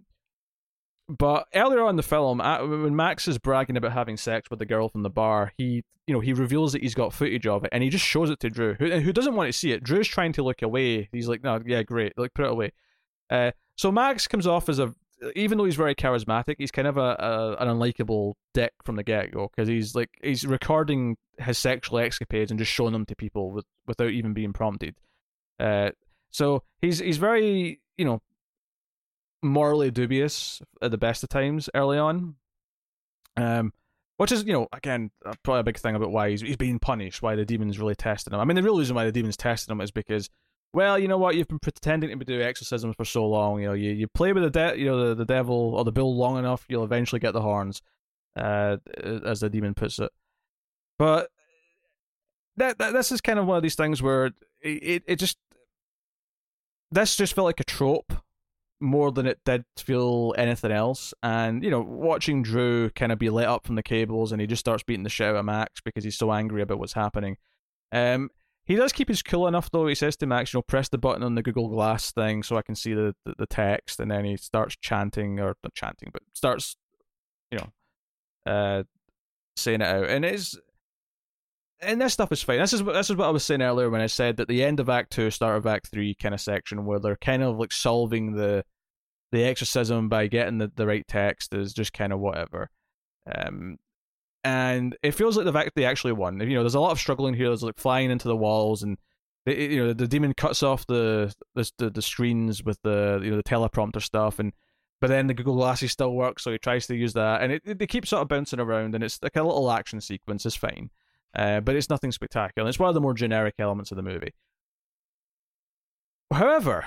[1.08, 4.66] but earlier on in the film, when Max is bragging about having sex with the
[4.66, 7.70] girl from the bar, he, you know, he reveals that he's got footage of it,
[7.72, 9.82] and he just shows it to Drew, who, who doesn't want to see it.
[9.82, 11.08] Drew's trying to look away.
[11.12, 12.72] He's like, "No, yeah, great, like put it away."
[13.30, 14.94] Uh, so Max comes off as a,
[15.34, 19.02] even though he's very charismatic, he's kind of a, a an unlikable dick from the
[19.02, 23.16] get go because he's like he's recording his sexual escapades and just showing them to
[23.16, 24.94] people with, without even being prompted.
[25.58, 25.90] Uh,
[26.30, 28.20] so he's he's very you know
[29.42, 32.36] morally dubious at the best of times early on.
[33.36, 33.72] Um,
[34.16, 36.78] which is, you know, again, uh, probably a big thing about why he's, he's being
[36.78, 38.38] punished, why the demons really tested him.
[38.38, 40.30] I mean, the real reason why the demons tested him is because,
[40.74, 43.60] well, you know what, you've been pretending to do exorcisms for so long.
[43.60, 45.92] You know, you, you play with the de- you know the, the devil or the
[45.92, 47.80] bull long enough, you'll eventually get the horns,
[48.36, 48.76] uh,
[49.24, 50.10] as the demon puts it.
[50.98, 51.30] But
[52.56, 55.38] that, that this is kind of one of these things where it, it, it just
[56.90, 58.12] this just felt like a trope
[58.80, 61.14] more than it did feel anything else.
[61.22, 64.46] And, you know, watching Drew kind of be let up from the cables and he
[64.46, 67.36] just starts beating the shit out of Max because he's so angry about what's happening.
[67.90, 68.30] Um,
[68.64, 69.86] he does keep his cool enough though.
[69.86, 72.56] He says to Max, you know, press the button on the Google Glass thing so
[72.56, 74.00] I can see the, the, the text.
[74.00, 76.76] And then he starts chanting, or not chanting, but starts,
[77.50, 78.82] you know, uh,
[79.56, 80.08] saying it out.
[80.08, 80.58] And it's
[81.80, 82.58] and this stuff is fine.
[82.58, 84.64] This is what this is what I was saying earlier when I said that the
[84.64, 87.58] end of Act Two, start of Act Three kind of section where they're kind of
[87.58, 88.64] like solving the
[89.32, 92.70] the exorcism by getting the, the right text is just kind of whatever.
[93.34, 93.78] Um,
[94.44, 96.38] and it feels like they've they actually won.
[96.38, 97.48] You know, there's a lot of struggling here.
[97.48, 98.98] There's like flying into the walls, and
[99.46, 103.36] the, you know the demon cuts off the, the the screens with the you know
[103.36, 104.52] the teleprompter stuff, and
[105.00, 107.62] but then the Google Glasses still works, so he tries to use that, and it,
[107.64, 110.46] it they keep sort of bouncing around, and it's like a little action sequence.
[110.46, 110.90] is fine.
[111.36, 112.68] Uh, but it's nothing spectacular.
[112.68, 114.34] It's one of the more generic elements of the movie.
[116.32, 116.86] However,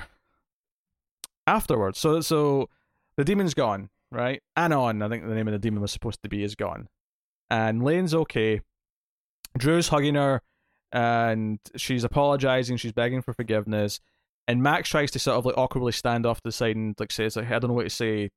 [1.45, 2.69] afterwards, so so
[3.17, 4.41] the demon's gone, right?
[4.55, 6.87] Anon, I think the name of the demon was supposed to be, is gone,
[7.49, 8.61] and Lane's okay.
[9.57, 10.41] Drew's hugging her,
[10.91, 12.77] and she's apologizing.
[12.77, 13.99] She's begging for forgiveness,
[14.47, 17.11] and Max tries to sort of like awkwardly stand off to the side and like
[17.11, 18.29] says like, "I don't know what to say."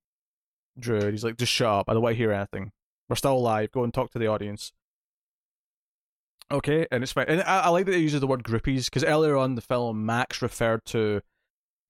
[0.78, 1.86] Drew, and he's like, "Just shut up.
[1.88, 2.72] I don't want to hear anything.
[3.08, 3.72] We're still alive.
[3.72, 4.72] Go and talk to the audience."
[6.52, 7.26] Okay, and it's fine.
[7.28, 10.04] And I, I like that he uses the word groupies because earlier on the film,
[10.04, 11.20] Max referred to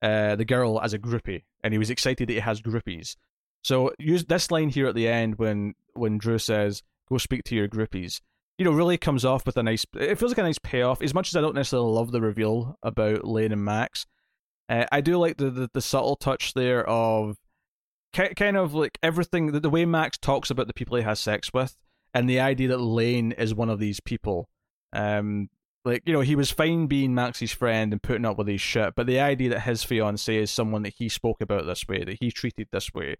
[0.02, 3.16] uh, the girl as a groupie, and he was excited that he has groupies.
[3.62, 7.54] So use this line here at the end when when Drew says, "Go speak to
[7.54, 8.20] your groupies."
[8.58, 9.86] You know, really comes off with a nice.
[9.94, 11.02] It feels like a nice payoff.
[11.02, 14.06] As much as I don't necessarily love the reveal about Lane and Max,
[14.68, 17.38] uh, I do like the, the the subtle touch there of
[18.12, 19.52] kind of like everything.
[19.52, 21.76] The, the way Max talks about the people he has sex with
[22.14, 24.48] and the idea that Lane is one of these people.
[24.92, 25.48] Um,
[25.84, 28.94] like you know, he was fine being Max's friend and putting up with his shit,
[28.94, 32.18] but the idea that his fiance is someone that he spoke about this way, that
[32.20, 33.16] he treated this way,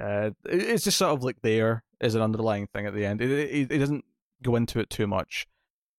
[0.00, 3.20] uh, it's just sort of like there is an underlying thing at the end.
[3.20, 4.04] It, it, it doesn't
[4.42, 5.46] go into it too much,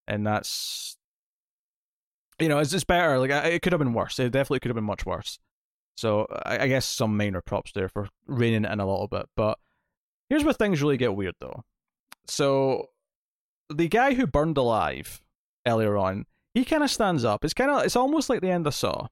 [0.07, 0.97] and that's
[2.39, 3.17] you know, it's just better.
[3.19, 4.19] Like it could have been worse.
[4.19, 5.39] It definitely could have been much worse.
[5.95, 9.25] So I, I guess some minor props there for reining in a little bit.
[9.35, 9.57] But
[10.29, 11.63] here's where things really get weird, though.
[12.27, 12.89] So
[13.69, 15.23] the guy who burned alive
[15.65, 17.43] earlier on, he kind of stands up.
[17.43, 19.07] It's kind of it's almost like the end of Saw,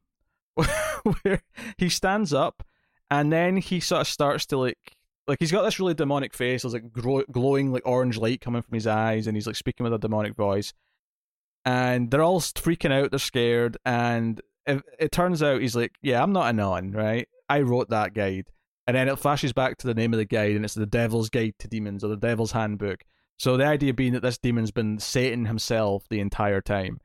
[1.24, 1.42] where
[1.78, 2.64] he stands up
[3.10, 4.96] and then he sort of starts to like
[5.28, 6.62] like he's got this really demonic face.
[6.62, 9.94] There's like glowing like orange light coming from his eyes, and he's like speaking with
[9.94, 10.74] a demonic voice.
[11.66, 13.12] And they're all freaking out.
[13.12, 17.28] They're scared, and it, it turns out he's like, "Yeah, I'm not a non, right?
[17.50, 18.46] I wrote that guide."
[18.88, 21.30] and then it flashes back to the name of the guide, and it's the Devil's
[21.30, 23.04] Guide to Demons or the Devil's Handbook.
[23.38, 27.00] So the idea being that this demon's been Satan himself the entire time,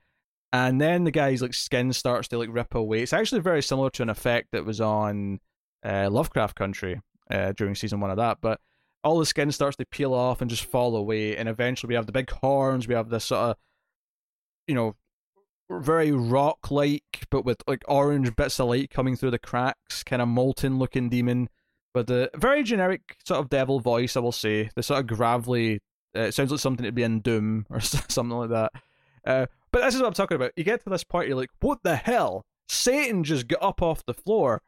[0.52, 3.02] and then the guy's like skin starts to like rip away.
[3.02, 5.40] It's actually very similar to an effect that was on
[5.84, 8.60] uh, Lovecraft Country uh, during season one of that, but
[9.02, 12.06] all the skin starts to peel off and just fall away, and eventually we have
[12.06, 12.86] the big horns.
[12.86, 13.56] We have this sort of,
[14.66, 14.94] you know,
[15.70, 20.20] very rock like, but with like orange bits of light coming through the cracks, kind
[20.20, 21.48] of molten looking demon
[21.92, 25.80] but the very generic sort of devil voice, I will say, the sort of gravelly,
[26.16, 28.72] uh, it sounds like something to be in Doom or something like that.
[29.24, 30.52] Uh, but this is what I'm talking about.
[30.56, 32.44] You get to this point, you're like, what the hell?
[32.68, 34.62] Satan just got up off the floor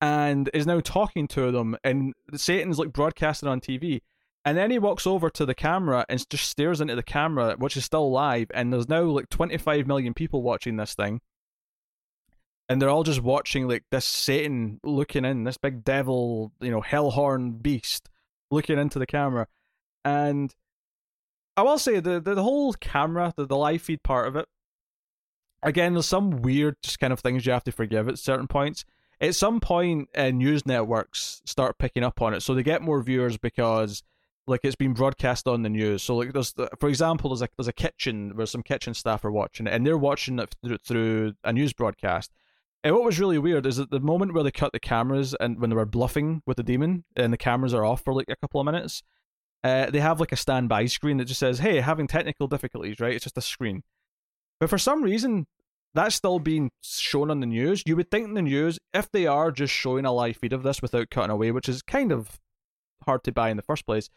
[0.00, 4.02] and is now talking to them, and Satan's like broadcasting on TV.
[4.44, 7.76] And then he walks over to the camera and just stares into the camera, which
[7.76, 11.20] is still live, and there's now like 25 million people watching this thing
[12.68, 16.80] and they're all just watching like this Satan looking in, this big devil, you know,
[16.80, 18.08] hellhorn beast
[18.50, 19.46] looking into the camera.
[20.04, 20.54] And
[21.56, 24.46] I will say the the, the whole camera, the, the live feed part of it,
[25.62, 28.84] again, there's some weird just kind of things you have to forgive at certain points.
[29.20, 33.02] At some point, uh, news networks start picking up on it, so they get more
[33.02, 34.02] viewers because
[34.46, 36.02] like it's been broadcast on the news.
[36.02, 39.24] So like there's the, for example, there's a there's a kitchen where some kitchen staff
[39.24, 42.32] are watching it, and they're watching it through, through a news broadcast.
[42.84, 45.58] And what was really weird is that the moment where they cut the cameras and
[45.60, 48.36] when they were bluffing with the demon and the cameras are off for like a
[48.36, 49.02] couple of minutes,
[49.64, 53.14] uh, they have like a standby screen that just says, "Hey, having technical difficulties." Right?
[53.14, 53.82] It's just a screen.
[54.60, 55.46] But for some reason,
[55.96, 57.82] that's still being shown on the news.
[57.86, 60.62] You would think in the news, if they are just showing a live feed of
[60.62, 62.40] this without cutting away, which is kind of
[63.04, 64.08] hard to buy in the first place,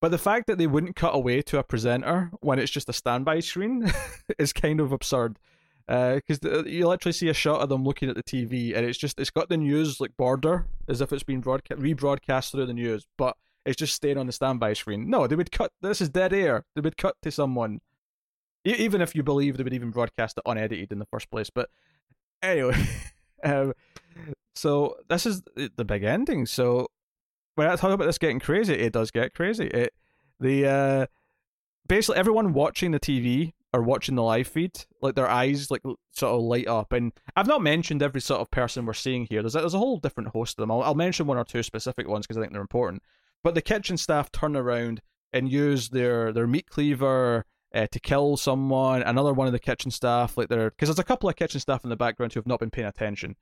[0.00, 2.92] but the fact that they wouldn't cut away to a presenter when it's just a
[2.92, 3.90] standby screen
[4.38, 5.38] is kind of absurd.
[5.86, 8.98] Because uh, you literally see a shot of them looking at the TV, and it's
[8.98, 12.74] just it's got the news like border as if it's been broadcast rebroadcast through the
[12.74, 15.08] news, but it's just staying on the standby screen.
[15.08, 15.72] No, they would cut.
[15.80, 16.66] This is dead air.
[16.74, 17.80] They would cut to someone,
[18.76, 21.50] even if you believe they would even broadcast it unedited in the first place.
[21.50, 21.70] But
[22.42, 22.76] anyway,
[23.44, 23.72] um,
[24.54, 26.46] so this is the big ending.
[26.46, 26.88] So
[27.54, 29.66] when I talk about this getting crazy, it does get crazy.
[29.66, 29.92] It
[30.40, 31.06] the uh,
[31.88, 36.34] basically everyone watching the TV or watching the live feed, like their eyes like sort
[36.34, 36.92] of light up.
[36.92, 39.42] And I've not mentioned every sort of person we're seeing here.
[39.42, 40.70] There's a, there's a whole different host of them.
[40.70, 43.02] I'll, I'll mention one or two specific ones because I think they're important.
[43.44, 45.02] But the kitchen staff turn around
[45.32, 49.02] and use their their meat cleaver uh, to kill someone.
[49.02, 51.84] Another one of the kitchen staff, like they're because there's a couple of kitchen staff
[51.84, 53.36] in the background who have not been paying attention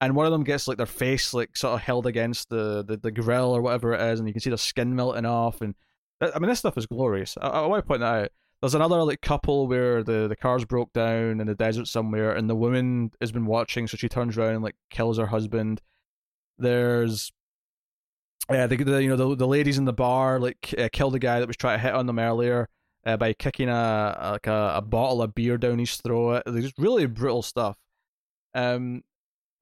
[0.00, 2.96] and one of them gets like their face like sort of held against the, the,
[2.96, 5.60] the grill or whatever it is, and you can see their skin melting off.
[5.60, 5.74] And
[6.20, 7.36] I mean, this stuff is glorious.
[7.40, 8.28] I, I want to point that out.
[8.60, 12.48] There's another like couple where the, the cars broke down in the desert somewhere, and
[12.48, 15.80] the woman has been watching, so she turns around and like kills her husband.
[16.58, 17.32] There's
[18.48, 21.18] uh, the, the you know the the ladies in the bar like uh, killed the
[21.18, 22.68] guy that was trying to hit on them earlier
[23.06, 26.42] uh, by kicking a like a, a bottle of beer down his throat.
[26.44, 27.78] There's really brutal stuff.
[28.54, 29.02] Um,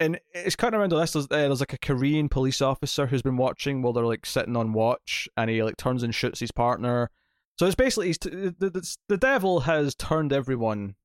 [0.00, 1.12] and it's kind of around the list.
[1.12, 4.56] There's, uh, there's like a Korean police officer who's been watching while they're like sitting
[4.56, 7.10] on watch, and he like turns and shoots his partner.
[7.58, 10.96] So it's basically he's t- the, the the devil has turned everyone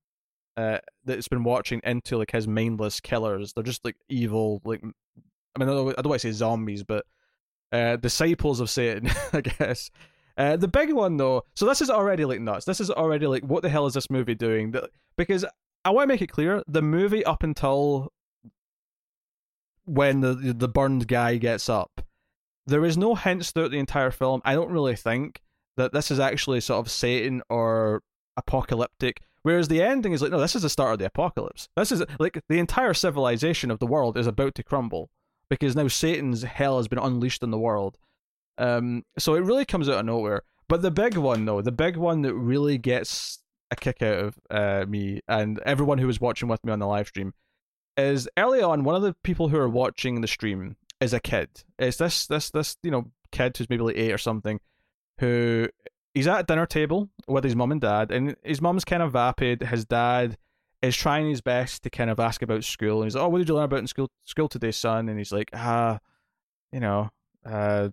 [0.57, 3.53] uh, that's been watching into like his mindless killers.
[3.53, 4.61] They're just like evil.
[4.63, 7.05] Like I mean, I don't, I don't want to say zombies, but
[7.71, 9.91] uh, disciples of Satan, I guess.
[10.39, 12.65] Uh, the big one though, so this is already like nuts.
[12.65, 14.73] This is already like, what the hell is this movie doing?
[15.17, 15.43] Because
[15.83, 18.13] I want to make it clear, the movie up until
[19.83, 22.01] when the the burned guy gets up.
[22.65, 24.41] There is no hints throughout the entire film.
[24.45, 25.41] I don't really think
[25.75, 28.01] that this is actually sort of Satan or
[28.37, 29.21] apocalyptic.
[29.41, 31.67] Whereas the ending is like, no, this is the start of the apocalypse.
[31.75, 35.09] This is like the entire civilization of the world is about to crumble
[35.49, 37.97] because now Satan's hell has been unleashed in the world.
[38.59, 40.43] Um, so it really comes out of nowhere.
[40.67, 43.39] But the big one, though, the big one that really gets
[43.71, 46.87] a kick out of uh, me and everyone who was watching with me on the
[46.87, 47.33] live stream
[47.97, 51.49] is early on one of the people who are watching the stream is a kid.
[51.77, 54.59] It's this this this you know kid who's maybe like eight or something,
[55.19, 55.67] who
[56.13, 59.13] he's at a dinner table with his mum and dad, and his mum's kind of
[59.13, 59.61] vapid.
[59.63, 60.37] His dad
[60.81, 63.39] is trying his best to kind of ask about school, and he's like, "Oh, what
[63.39, 65.99] did you learn about in school school today, son?" And he's like, "Ah,
[66.71, 67.09] you know,
[67.45, 67.89] uh,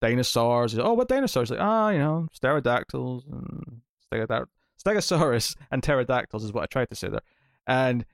[0.00, 3.80] dinosaurs." "Oh, what dinosaurs?" Like, "Ah, you know, pterodactyls and
[4.12, 7.20] stegosaurus and pterodactyls is what I tried to say there."
[7.66, 8.04] And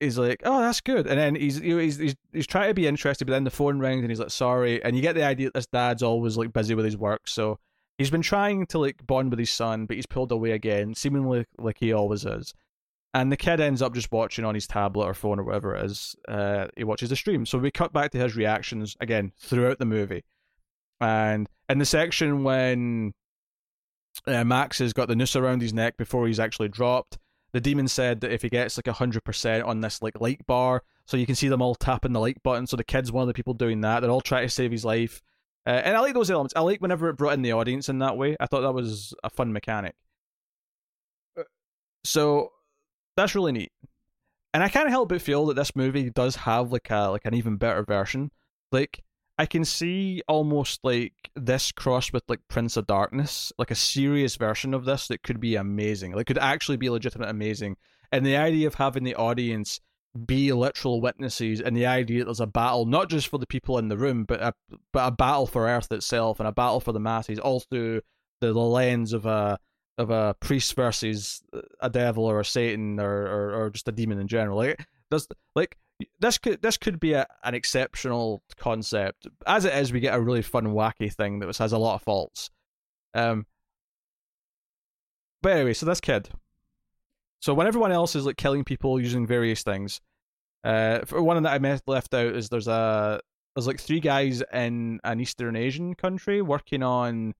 [0.00, 3.26] he's like, "Oh, that's good," and then he's he's, he's he's trying to be interested,
[3.26, 5.54] but then the phone rings and he's like, "Sorry," and you get the idea that
[5.54, 7.58] this dad's always like busy with his work, so
[7.98, 11.46] he's been trying to like bond with his son, but he's pulled away again, seemingly
[11.58, 12.54] like he always is.
[13.12, 15.84] And the kid ends up just watching on his tablet or phone or whatever it
[15.84, 16.16] is.
[16.26, 19.84] Uh, he watches the stream, so we cut back to his reactions again throughout the
[19.84, 20.24] movie,
[21.00, 23.12] and in the section when
[24.26, 27.18] uh, Max has got the noose around his neck before he's actually dropped
[27.54, 30.82] the demon said that if he gets like hundred percent on this like like bar,
[31.06, 32.66] so you can see them all tapping the like button.
[32.66, 34.00] So the kid's one of the people doing that.
[34.00, 35.22] They're all trying to save his life,
[35.64, 36.52] uh, and I like those elements.
[36.56, 38.36] I like whenever it brought in the audience in that way.
[38.40, 39.94] I thought that was a fun mechanic.
[41.38, 41.44] Uh,
[42.02, 42.50] so
[43.16, 43.70] that's really neat,
[44.52, 47.34] and I can't help but feel that this movie does have like a like an
[47.34, 48.32] even better version.
[48.72, 49.00] Like
[49.38, 54.36] I can see almost like this cross with like Prince of Darkness, like a serious
[54.36, 56.12] version of this that could be amazing.
[56.12, 57.76] Like could actually be legitimate amazing.
[58.12, 59.80] And the idea of having the audience
[60.26, 63.78] be literal witnesses and the idea that there's a battle not just for the people
[63.78, 64.54] in the room, but a
[64.92, 68.00] but a battle for Earth itself and a battle for the masses, all through
[68.40, 69.58] the, the lens of a
[69.98, 71.42] of a priest versus
[71.80, 74.58] a devil or a Satan or, or, or just a demon in general.
[74.58, 75.26] Like does
[75.56, 75.76] like
[76.20, 79.26] this could this could be a, an exceptional concept.
[79.46, 82.02] As it is, we get a really fun, wacky thing that has a lot of
[82.02, 82.50] faults.
[83.14, 83.46] Um,
[85.42, 86.30] but anyway, so this kid.
[87.40, 90.00] So when everyone else is like killing people using various things,
[90.64, 93.20] Uh, one that I met, left out is there's a
[93.54, 97.34] there's like three guys in an Eastern Asian country working on,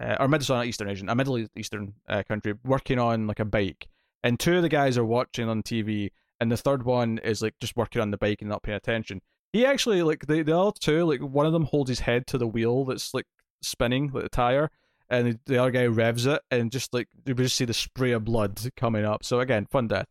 [0.00, 3.44] uh, or Middle not Eastern Asian, a Middle Eastern uh, country working on like a
[3.44, 3.88] bike,
[4.22, 6.10] and two of the guys are watching on TV,
[6.40, 9.20] and the third one is like just working on the bike and not paying attention.
[9.52, 12.38] He actually like the the other two, like one of them holds his head to
[12.38, 13.26] the wheel that's like
[13.62, 14.70] spinning like the tire,
[15.08, 18.24] and the other guy revs it, and just like you just see the spray of
[18.24, 19.24] blood coming up.
[19.24, 20.08] So again, fun death.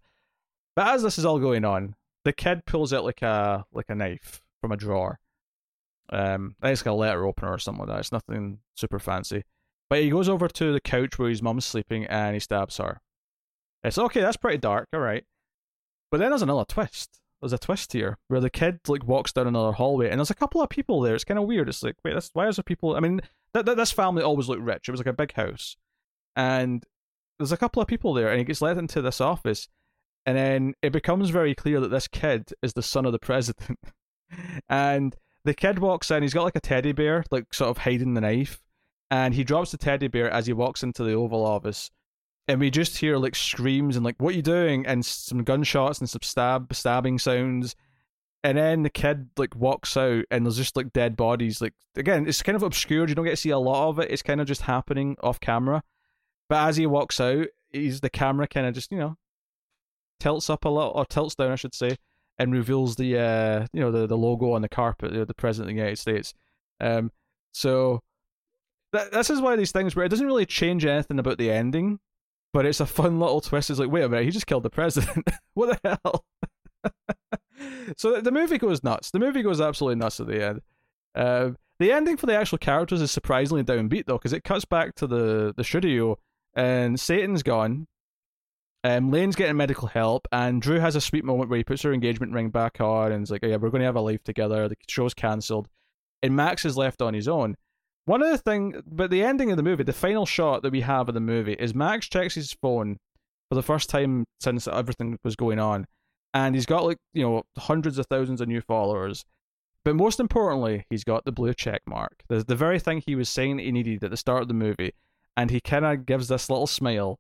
[0.76, 3.96] But as this is all going on, the kid pulls out like a like a
[3.96, 5.20] knife from a drawer.
[6.10, 8.00] Um, I think it's like a letter opener or something like that.
[8.00, 9.44] It's nothing super fancy.
[9.90, 13.02] But he goes over to the couch where his mom's sleeping and he stabs her.
[13.84, 15.26] It's okay, that's pretty dark, alright.
[16.12, 17.20] But then there's another twist.
[17.42, 20.36] There's a twist here where the kid like walks down another hallway and there's a
[20.36, 21.16] couple of people there.
[21.16, 21.70] It's kind of weird.
[21.70, 22.96] It's like, wait, that's why is there people?
[22.96, 23.22] I mean,
[23.54, 24.88] th- th- this family always looked rich.
[24.88, 25.76] It was like a big house,
[26.36, 26.84] and
[27.38, 29.68] there's a couple of people there, and he gets led into this office,
[30.26, 33.80] and then it becomes very clear that this kid is the son of the president,
[34.70, 36.24] and the kid walks in.
[36.24, 38.62] He's got like a teddy bear, like sort of hiding the knife,
[39.12, 41.92] and he drops the teddy bear as he walks into the Oval Office,
[42.48, 46.00] and we just hear like screams and like "What are you doing?" and some gunshots
[46.00, 47.76] and some stab stabbing sounds,
[48.44, 51.62] and then the kid like walks out and there's just like dead bodies.
[51.62, 53.10] Like again, it's kind of obscured.
[53.10, 54.12] You don't get to see a lot of it.
[54.12, 55.84] It's kind of just happening off camera.
[56.48, 59.18] But as he walks out, he's the camera kind of just you know
[60.20, 61.98] tilts up a little or tilts down, I should say,
[62.38, 65.34] and reveals the uh you know the the logo on the carpet, you know, the
[65.34, 66.34] president of the United States.
[66.80, 67.12] Um,
[67.52, 68.02] so
[68.92, 71.52] that this is one of these things where it doesn't really change anything about the
[71.52, 72.00] ending,
[72.56, 73.70] but it's a fun little twist.
[73.70, 75.28] It's like, wait a minute, he just killed the president.
[75.56, 76.26] what the hell?
[77.98, 79.12] so the movie goes nuts.
[79.12, 80.62] The movie goes absolutely nuts at the end.
[81.14, 81.50] Uh,
[81.80, 85.06] the ending for the actual characters is surprisingly downbeat though, because it cuts back to
[85.06, 86.18] the the studio
[86.54, 87.88] and Satan's gone,
[88.86, 91.92] um, Lane's getting medical help, and Drew has a sweet moment where he puts her
[91.92, 94.24] engagement ring back on and is like, oh, "Yeah, we're going to have a life
[94.24, 95.68] together." The show's cancelled,
[96.24, 97.58] and Max is left on his own.
[98.06, 100.82] One of the thing, but the ending of the movie, the final shot that we
[100.82, 102.98] have of the movie is Max checks his phone
[103.50, 105.88] for the first time since everything was going on,
[106.34, 109.26] and he's got like you know hundreds of thousands of new followers.
[109.84, 112.24] But most importantly, he's got the blue check mark.
[112.28, 114.94] The the very thing he was saying he needed at the start of the movie,
[115.36, 117.20] and he kind of gives this little smile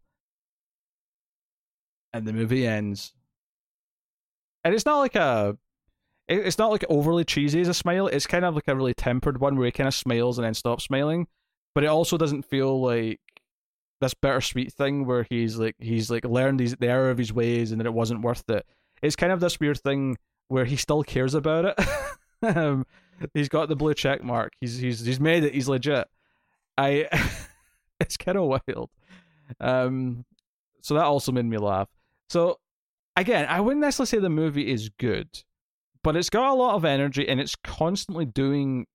[2.15, 3.11] and the movie ends.
[4.63, 5.57] And it's not like a
[6.27, 8.07] it's not like overly cheesy as a smile.
[8.07, 10.53] It's kind of like a really tempered one where he kind of smiles and then
[10.53, 11.27] stops smiling,
[11.73, 13.19] but it also doesn't feel like
[14.01, 17.71] this bittersweet thing where he's like he's like learned these, the error of his ways
[17.71, 18.65] and that it wasn't worth it.
[19.01, 20.17] It's kind of this weird thing
[20.47, 21.87] where he still cares about it.
[22.57, 22.85] um,
[23.33, 24.53] he's got the blue check mark.
[24.59, 25.53] He's he's he's made it.
[25.53, 26.07] He's legit.
[26.77, 27.07] I
[27.99, 28.89] it's kind of wild.
[29.59, 30.25] Um,
[30.81, 31.87] so that also made me laugh.
[32.29, 32.59] So
[33.15, 35.29] again, I wouldn't necessarily say the movie is good,
[36.05, 38.85] but it's got a lot of energy and it's constantly doing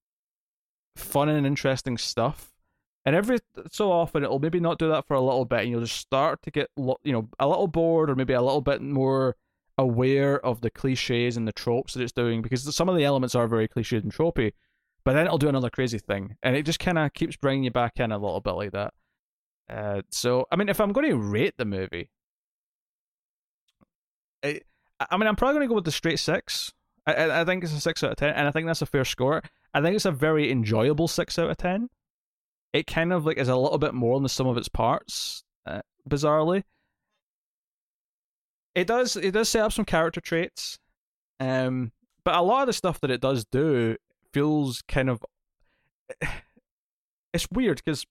[0.95, 2.53] fun and interesting stuff.
[3.05, 3.39] And every
[3.73, 6.41] so often, it'll maybe not do that for a little bit, and you'll just start
[6.43, 9.35] to get, you know, a little bored or maybe a little bit more
[9.77, 13.35] aware of the cliches and the tropes that it's doing because some of the elements
[13.35, 14.53] are very cliched and tropey.
[15.03, 17.73] But then it'll do another crazy thing, and it just kind of keeps bringing you
[17.73, 18.95] back in a little bit like that.
[19.69, 22.11] Uh, so, I mean, if I'm going to rate the movie,
[24.45, 24.61] I,
[25.11, 26.73] I mean, I'm probably going to go with the straight six.
[27.07, 29.05] I, I think it's a six out of ten, and I think that's a fair
[29.05, 29.43] score.
[29.73, 31.89] I think it's a very enjoyable six out of ten.
[32.73, 35.43] It kind of like is a little bit more than the sum of its parts,
[35.67, 36.65] uh, bizarrely.
[38.75, 40.79] It does it does set up some character traits,
[41.41, 41.93] um,
[42.25, 43.97] but a lot of the stuff that it does do
[44.33, 45.25] feels kind of
[47.33, 48.05] it's weird because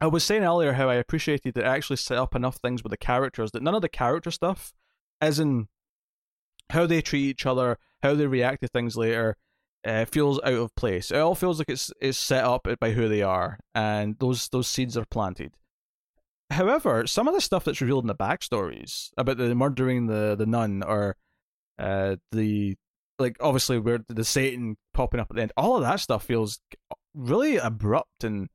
[0.00, 2.90] I was saying earlier how I appreciated that it actually set up enough things with
[2.90, 4.72] the characters that none of the character stuff
[5.20, 5.68] as in
[6.70, 9.36] how they treat each other, how they react to things later,
[9.84, 11.10] uh, feels out of place.
[11.10, 14.68] It all feels like it's it's set up by who they are, and those those
[14.68, 15.52] seeds are planted.
[16.50, 20.46] However, some of the stuff that's revealed in the backstories about the murdering the the
[20.46, 21.16] nun or
[21.78, 22.76] uh, the
[23.18, 26.60] like obviously where the Satan popping up at the end, all of that stuff feels
[27.14, 28.48] really abrupt and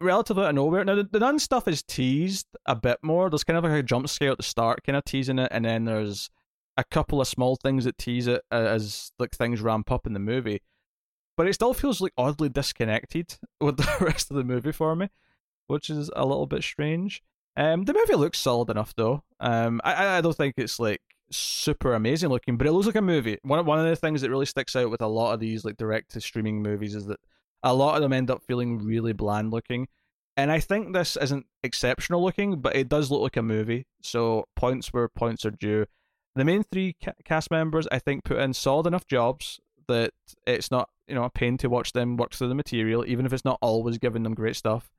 [0.00, 0.84] relatively out of nowhere.
[0.84, 3.30] Now, the, the nun stuff is teased a bit more.
[3.30, 5.64] There's kind of like a jump scare at the start, kind of teasing it, and
[5.64, 6.30] then there's
[6.80, 10.18] a couple of small things that tease it as like things ramp up in the
[10.18, 10.62] movie.
[11.36, 15.08] But it still feels like oddly disconnected with the rest of the movie for me,
[15.66, 17.22] which is a little bit strange.
[17.56, 19.22] Um, the movie looks solid enough though.
[19.40, 23.02] Um, I I don't think it's like super amazing looking, but it looks like a
[23.02, 23.36] movie.
[23.42, 25.76] One one of the things that really sticks out with a lot of these like
[25.76, 27.20] direct to streaming movies is that
[27.62, 29.86] a lot of them end up feeling really bland looking.
[30.38, 33.86] And I think this isn't exceptional looking, but it does look like a movie.
[34.02, 35.84] So points where points are due.
[36.34, 40.12] The main three ca- cast members, I think, put in solid enough jobs that
[40.46, 43.32] it's not you know a pain to watch them work through the material, even if
[43.32, 44.90] it's not always giving them great stuff.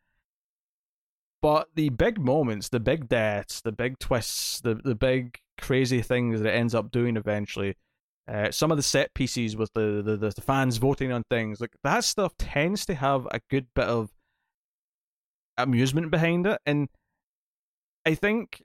[1.42, 6.42] But the big moments, the big deaths, the big twists, the the big crazy things
[6.42, 7.76] that it ends up doing eventually,
[8.28, 11.76] uh, some of the set pieces with the, the the fans voting on things like
[11.84, 14.12] that stuff tends to have a good bit of
[15.58, 16.90] amusement behind it, and
[18.06, 18.64] I think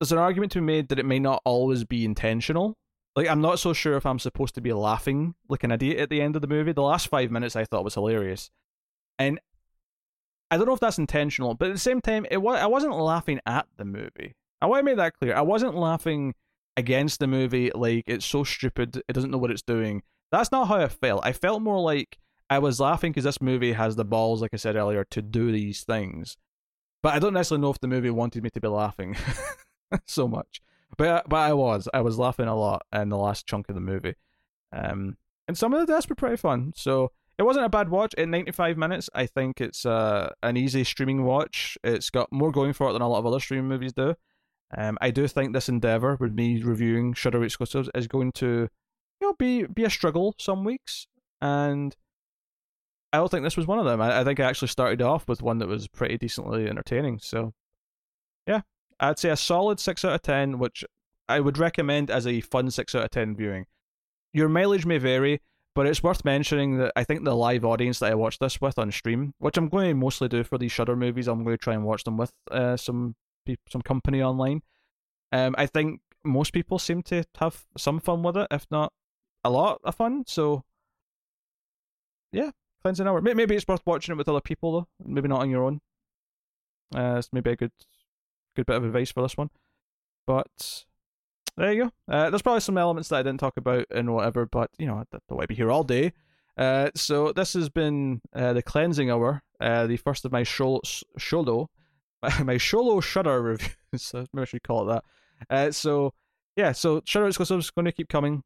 [0.00, 2.76] there's an argument to be made that it may not always be intentional.
[3.14, 6.10] Like I'm not so sure if I'm supposed to be laughing like an idiot at
[6.10, 6.72] the end of the movie.
[6.72, 8.50] The last five minutes I thought was hilarious,
[9.18, 9.38] and
[10.50, 12.96] I don't know if that's intentional, but at the same time, it was I wasn't
[12.96, 14.34] laughing at the movie.
[14.62, 15.34] I want to make that clear.
[15.34, 16.34] I wasn't laughing
[16.76, 20.02] against the movie like it's so stupid it doesn't know what it's doing.
[20.32, 21.26] That's not how I felt.
[21.26, 24.56] I felt more like I was laughing because this movie has the balls, like I
[24.56, 26.36] said earlier, to do these things.
[27.02, 29.16] But I don't necessarily know if the movie wanted me to be laughing
[30.06, 30.60] so much.
[30.96, 31.88] But but I was.
[31.94, 34.14] I was laughing a lot in the last chunk of the movie.
[34.72, 35.16] Um,
[35.48, 36.72] and some of the deaths were pretty fun.
[36.76, 39.08] So it wasn't a bad watch at 95 minutes.
[39.14, 41.78] I think it's uh, an easy streaming watch.
[41.82, 44.14] It's got more going for it than a lot of other streaming movies do.
[44.76, 48.68] Um, I do think this endeavor with me reviewing Shudder exclusives is going to,
[49.20, 51.06] you know, be be a struggle some weeks,
[51.40, 51.96] and
[53.12, 54.00] I don't think this was one of them.
[54.00, 57.18] I, I think I actually started off with one that was pretty decently entertaining.
[57.20, 57.52] So,
[59.00, 60.84] I'd say a solid six out of ten, which
[61.28, 63.66] I would recommend as a fun six out of ten viewing.
[64.32, 65.40] Your mileage may vary.
[65.72, 68.76] But it's worth mentioning that I think the live audience that I watched this with
[68.76, 71.62] on stream, which I'm going to mostly do for these Shudder movies, I'm going to
[71.62, 73.14] try and watch them with uh, some
[73.68, 74.62] some company online.
[75.30, 78.92] Um, I think most people seem to have some fun with it, if not
[79.44, 80.24] a lot of fun.
[80.26, 80.64] So,
[82.32, 82.50] yeah,
[82.82, 83.20] cleansing hour.
[83.20, 84.88] Maybe it's worth watching it with other people though.
[85.04, 85.80] Maybe not on your own.
[86.92, 87.72] Uh, it's maybe a good
[88.56, 89.50] good bit of advice for this one.
[90.26, 90.84] But
[91.56, 91.90] there you go.
[92.12, 94.94] Uh, there's probably some elements that I didn't talk about and whatever, but you know,
[94.94, 96.12] I don't want to be here all day.
[96.56, 100.80] Uh, so this has been uh, the cleansing hour, uh, the first of my sholo,
[101.18, 101.68] sholo
[102.44, 103.76] my Sholo Shudder reviews.
[104.14, 105.04] maybe I should call it that.
[105.48, 106.12] Uh, so
[106.56, 108.42] yeah, so Shudder exclusives going to keep coming.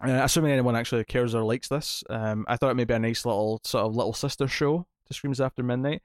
[0.00, 2.98] Uh, assuming anyone actually cares or likes this, um, I thought it may be a
[2.98, 6.02] nice little sort of little sister show to Screams After Midnight.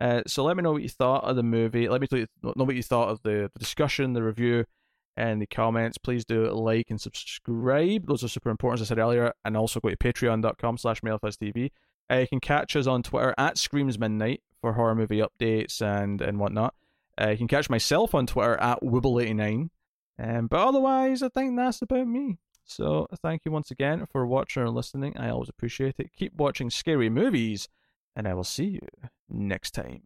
[0.00, 1.88] Uh, so let me know what you thought of the movie.
[1.88, 4.64] Let me know what you thought of the, the discussion, the review,
[5.16, 5.98] and the comments.
[5.98, 8.06] Please do like and subscribe.
[8.06, 9.32] Those are super important, as I said earlier.
[9.44, 11.70] And also go to patreon.com slash mailfuzztv.
[12.10, 16.20] Uh, you can catch us on Twitter at Screams Midnight for horror movie updates and,
[16.20, 16.74] and whatnot.
[17.20, 19.68] Uh, you can catch myself on Twitter at Wibble89.
[20.18, 22.38] Um, but otherwise, I think that's about me.
[22.64, 25.16] So thank you once again for watching or listening.
[25.16, 26.12] I always appreciate it.
[26.16, 27.68] Keep watching scary movies,
[28.16, 28.80] and I will see you
[29.28, 30.02] next time.